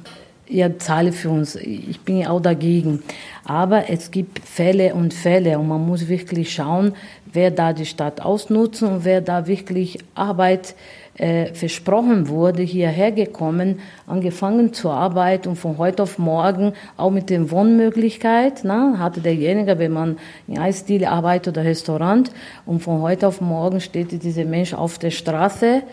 ihr 0.47 0.77
zahle 0.79 1.13
für 1.13 1.29
uns. 1.29 1.55
Ich 1.55 2.01
bin 2.01 2.27
auch 2.27 2.41
dagegen. 2.41 3.01
Aber 3.45 3.89
es 3.89 4.11
gibt 4.11 4.39
Fälle 4.39 4.93
und 4.93 5.13
Fälle 5.13 5.57
und 5.57 5.67
man 5.67 5.85
muss 5.85 6.09
wirklich 6.09 6.53
schauen, 6.53 6.93
wer 7.31 7.51
da 7.51 7.71
die 7.71 7.85
Stadt 7.85 8.21
ausnutzen 8.21 8.89
und 8.89 9.05
wer 9.05 9.21
da 9.21 9.47
wirklich 9.47 9.99
Arbeit 10.15 10.75
äh, 11.19 11.53
versprochen 11.53 12.27
wurde, 12.29 12.63
hierher 12.63 13.11
gekommen, 13.11 13.79
angefangen 14.07 14.73
zu 14.73 14.89
arbeiten 14.89 15.49
und 15.49 15.55
von 15.57 15.77
heute 15.77 16.03
auf 16.03 16.17
morgen 16.17 16.73
auch 16.97 17.11
mit 17.11 17.29
den 17.29 17.51
Wohnmöglichkeit, 17.51 18.61
na, 18.63 18.95
hatte 18.97 19.21
derjenige, 19.21 19.77
wenn 19.79 19.91
man 19.91 20.17
in 20.47 20.57
Eisdiele 20.57 21.09
arbeitet 21.09 21.57
oder 21.57 21.65
Restaurant 21.65 22.31
und 22.65 22.81
von 22.81 23.01
heute 23.01 23.27
auf 23.27 23.41
morgen 23.41 23.81
steht 23.81 24.23
dieser 24.23 24.45
Mensch 24.45 24.73
auf 24.73 24.97
der 24.97 25.11
Straße, 25.11 25.83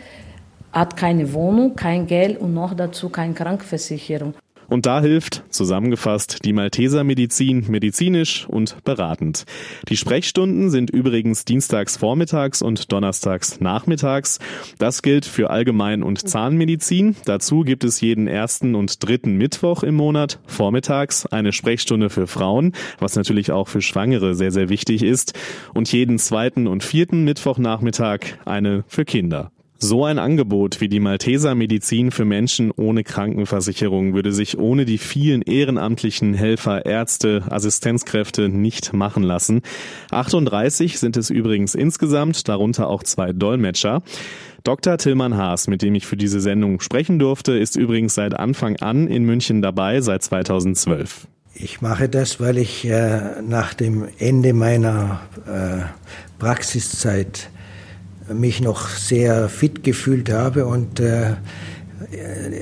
hat 0.72 0.96
keine 0.96 1.32
Wohnung, 1.32 1.74
kein 1.74 2.06
Geld 2.06 2.40
und 2.40 2.54
noch 2.54 2.74
dazu 2.74 3.08
keine 3.08 3.34
Krankenversicherung. 3.34 4.34
Und 4.68 4.86
da 4.86 5.00
hilft, 5.00 5.44
zusammengefasst, 5.50 6.44
die 6.44 6.52
Malteser 6.52 7.04
Medizin 7.04 7.64
medizinisch 7.68 8.46
und 8.48 8.82
beratend. 8.84 9.44
Die 9.88 9.96
Sprechstunden 9.96 10.70
sind 10.70 10.90
übrigens 10.90 11.44
dienstags 11.44 11.96
vormittags 11.96 12.62
und 12.62 12.92
donnerstags 12.92 13.60
nachmittags. 13.60 14.38
Das 14.78 15.02
gilt 15.02 15.24
für 15.24 15.50
Allgemein- 15.50 16.02
und 16.02 16.28
Zahnmedizin. 16.28 17.16
Dazu 17.24 17.60
gibt 17.60 17.84
es 17.84 18.00
jeden 18.00 18.26
ersten 18.26 18.74
und 18.74 19.06
dritten 19.06 19.36
Mittwoch 19.36 19.82
im 19.82 19.94
Monat 19.94 20.40
vormittags 20.46 21.26
eine 21.26 21.52
Sprechstunde 21.52 22.10
für 22.10 22.26
Frauen, 22.26 22.72
was 22.98 23.16
natürlich 23.16 23.52
auch 23.52 23.68
für 23.68 23.82
Schwangere 23.82 24.34
sehr, 24.34 24.52
sehr 24.52 24.68
wichtig 24.68 25.02
ist. 25.02 25.34
Und 25.74 25.92
jeden 25.92 26.18
zweiten 26.18 26.66
und 26.66 26.84
vierten 26.84 27.24
Mittwochnachmittag 27.24 28.20
eine 28.44 28.84
für 28.88 29.04
Kinder. 29.04 29.50
So 29.78 30.06
ein 30.06 30.18
Angebot 30.18 30.80
wie 30.80 30.88
die 30.88 31.00
Malteser 31.00 31.54
Medizin 31.54 32.10
für 32.10 32.24
Menschen 32.24 32.70
ohne 32.70 33.04
Krankenversicherung 33.04 34.14
würde 34.14 34.32
sich 34.32 34.58
ohne 34.58 34.86
die 34.86 34.96
vielen 34.96 35.42
ehrenamtlichen 35.42 36.32
Helfer, 36.32 36.86
Ärzte, 36.86 37.42
Assistenzkräfte 37.50 38.48
nicht 38.48 38.94
machen 38.94 39.22
lassen. 39.22 39.60
38 40.12 40.98
sind 40.98 41.18
es 41.18 41.28
übrigens 41.28 41.74
insgesamt, 41.74 42.48
darunter 42.48 42.88
auch 42.88 43.02
zwei 43.02 43.34
Dolmetscher. 43.34 44.02
Dr. 44.64 44.96
Tillmann 44.96 45.36
Haas, 45.36 45.68
mit 45.68 45.82
dem 45.82 45.94
ich 45.94 46.06
für 46.06 46.16
diese 46.16 46.40
Sendung 46.40 46.80
sprechen 46.80 47.18
durfte, 47.18 47.52
ist 47.52 47.76
übrigens 47.76 48.14
seit 48.14 48.34
Anfang 48.34 48.76
an 48.76 49.06
in 49.08 49.24
München 49.24 49.60
dabei, 49.60 50.00
seit 50.00 50.22
2012. 50.22 51.28
Ich 51.54 51.82
mache 51.82 52.08
das, 52.08 52.40
weil 52.40 52.56
ich 52.56 52.86
äh, 52.86 53.42
nach 53.42 53.74
dem 53.74 54.08
Ende 54.18 54.54
meiner 54.54 55.20
äh, 55.46 55.82
Praxiszeit 56.38 57.50
mich 58.32 58.60
noch 58.60 58.88
sehr 58.88 59.48
fit 59.48 59.84
gefühlt 59.84 60.30
habe 60.30 60.66
und 60.66 61.00
äh, 61.00 61.36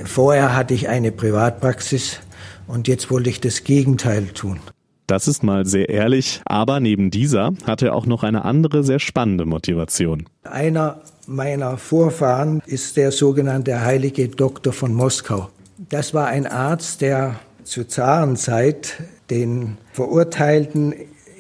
vorher 0.05 0.55
hatte 0.55 0.75
ich 0.75 0.89
eine 0.89 1.13
Privatpraxis 1.13 2.21
und 2.67 2.89
jetzt 2.89 3.11
wollte 3.11 3.31
ich 3.31 3.41
das 3.41 3.65
Gegenteil 3.65 4.27
tun. 4.29 4.61
Das 5.07 5.29
ist 5.29 5.43
mal 5.43 5.67
sehr 5.67 5.91
ehrlich, 5.91 6.41
aber 6.47 6.81
neben 6.81 7.11
dieser 7.11 7.53
hat 7.67 7.83
er 7.83 7.95
auch 7.95 8.07
noch 8.07 8.23
eine 8.23 8.45
andere 8.45 8.85
sehr 8.85 8.99
spannende 8.99 9.45
Motivation. 9.45 10.25
Einer 10.45 11.03
meiner 11.27 11.77
Vorfahren 11.77 12.63
ist 12.67 12.97
der 12.97 13.13
sogenannte 13.13 13.83
heilige 13.83 14.29
Doktor 14.29 14.73
von 14.73 14.95
Moskau. 14.95 15.51
Das 15.91 16.15
war 16.15 16.29
ein 16.29 16.47
Arzt, 16.47 17.03
der 17.03 17.37
zur 17.65 17.89
Zarenzeit 17.89 18.95
den 19.31 19.77
Verurteilten 19.93 20.95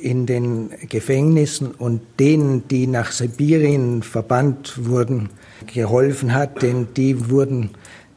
in 0.05 0.27
den 0.27 0.71
Gefängnissen 0.91 1.71
und 1.71 2.03
denen, 2.21 2.69
die 2.69 2.87
nach 2.87 3.11
Sibirien 3.11 4.03
verbannt 4.03 4.87
wurden, 4.87 5.31
geholfen 5.73 6.35
hat, 6.35 6.61
denn 6.61 6.89
die 6.95 7.31
wurden 7.31 7.71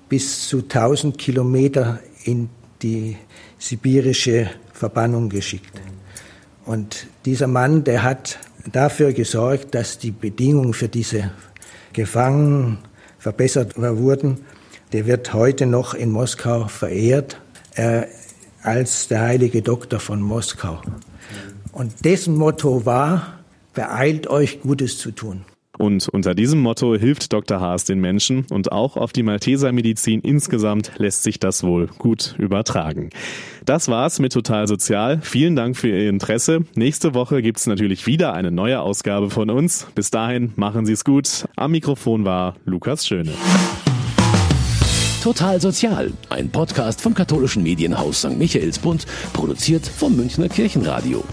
bis 0.10 0.50
zu 0.50 0.58
1000 0.58 1.17
Kilometer 1.17 2.00
in 2.26 2.50
die 2.82 3.15
sibirische 3.58 4.50
Verbannung 4.73 5.30
geschickt. 5.30 5.80
Und 6.65 7.08
dieser 7.23 7.47
Mann, 7.47 7.86
der 7.86 8.04
hat 8.04 8.38
dafür 8.69 9.13
gesorgt, 9.13 9.73
dass 9.73 9.97
die 9.97 10.12
Bedingungen 10.12 10.73
für 10.73 10.89
diese 10.89 11.32
Gefangenen 11.93 12.80
verbessert 13.17 13.78
wurden. 13.78 14.39
Der 14.91 15.06
wird 15.06 15.34
heute 15.34 15.65
noch 15.65 15.93
in 15.93 16.12
Moskau 16.12 16.67
verehrt 16.67 17.39
äh, 17.76 18.04
als 18.62 19.08
der 19.08 19.21
heilige 19.21 19.62
Doktor 19.62 20.02
von 20.02 20.21
Moskau. 20.21 20.82
Und 21.78 22.06
dessen 22.06 22.36
Motto 22.36 22.88
war, 22.88 23.34
beeilt 23.76 24.26
euch 24.26 24.62
Gutes 24.62 24.98
zu 24.98 25.12
tun. 25.12 25.46
Und 25.78 26.10
unter 26.10 26.34
diesem 26.34 26.60
Motto 26.60 26.96
hilft 26.96 27.32
Dr. 27.32 27.60
Haas 27.60 27.84
den 27.84 28.00
Menschen 28.00 28.48
und 28.50 28.72
auch 28.72 28.98
auf 28.98 29.13
die 29.13 29.22
Maltesermedizin 29.22 30.22
insgesamt 30.22 30.94
lässt 30.98 31.22
sich 31.22 31.40
das 31.40 31.62
wohl 31.62 31.86
gut 32.00 32.34
übertragen. 32.40 33.12
Das 33.63 33.90
war's 33.90 34.18
mit 34.18 34.34
Total 34.34 34.68
Sozial. 34.68 35.20
Vielen 35.22 35.56
Dank 35.56 35.78
für 35.78 35.90
Ihr 35.90 36.10
Interesse. 36.10 36.62
Nächste 36.74 37.13
Woche 37.13 37.44
gibt's 37.44 37.68
natürlich 37.68 38.08
wieder 38.08 38.34
eine 38.34 38.50
neue 38.50 38.82
Ausgabe 38.82 39.30
von 39.30 39.52
uns. 39.52 39.86
Bis 39.94 40.10
dahin 40.10 40.54
machen 40.56 40.88
Sie 40.88 40.94
es 40.94 41.04
gut. 41.04 41.46
Am 41.56 41.70
Mikrofon 41.70 42.26
war 42.26 42.56
Lukas 42.66 43.06
Schöne. 43.06 43.34
Total 45.22 45.62
Sozial, 45.62 46.12
ein 46.32 46.50
Podcast 46.50 47.02
vom 47.02 47.13
katholischen 47.13 47.62
Medienhaus 47.62 48.22
St. 48.22 48.36
Michaelsbund, 48.36 49.06
produziert 49.34 49.86
vom 49.86 50.16
Münchner 50.16 50.50
Kirchenradio. 50.50 51.24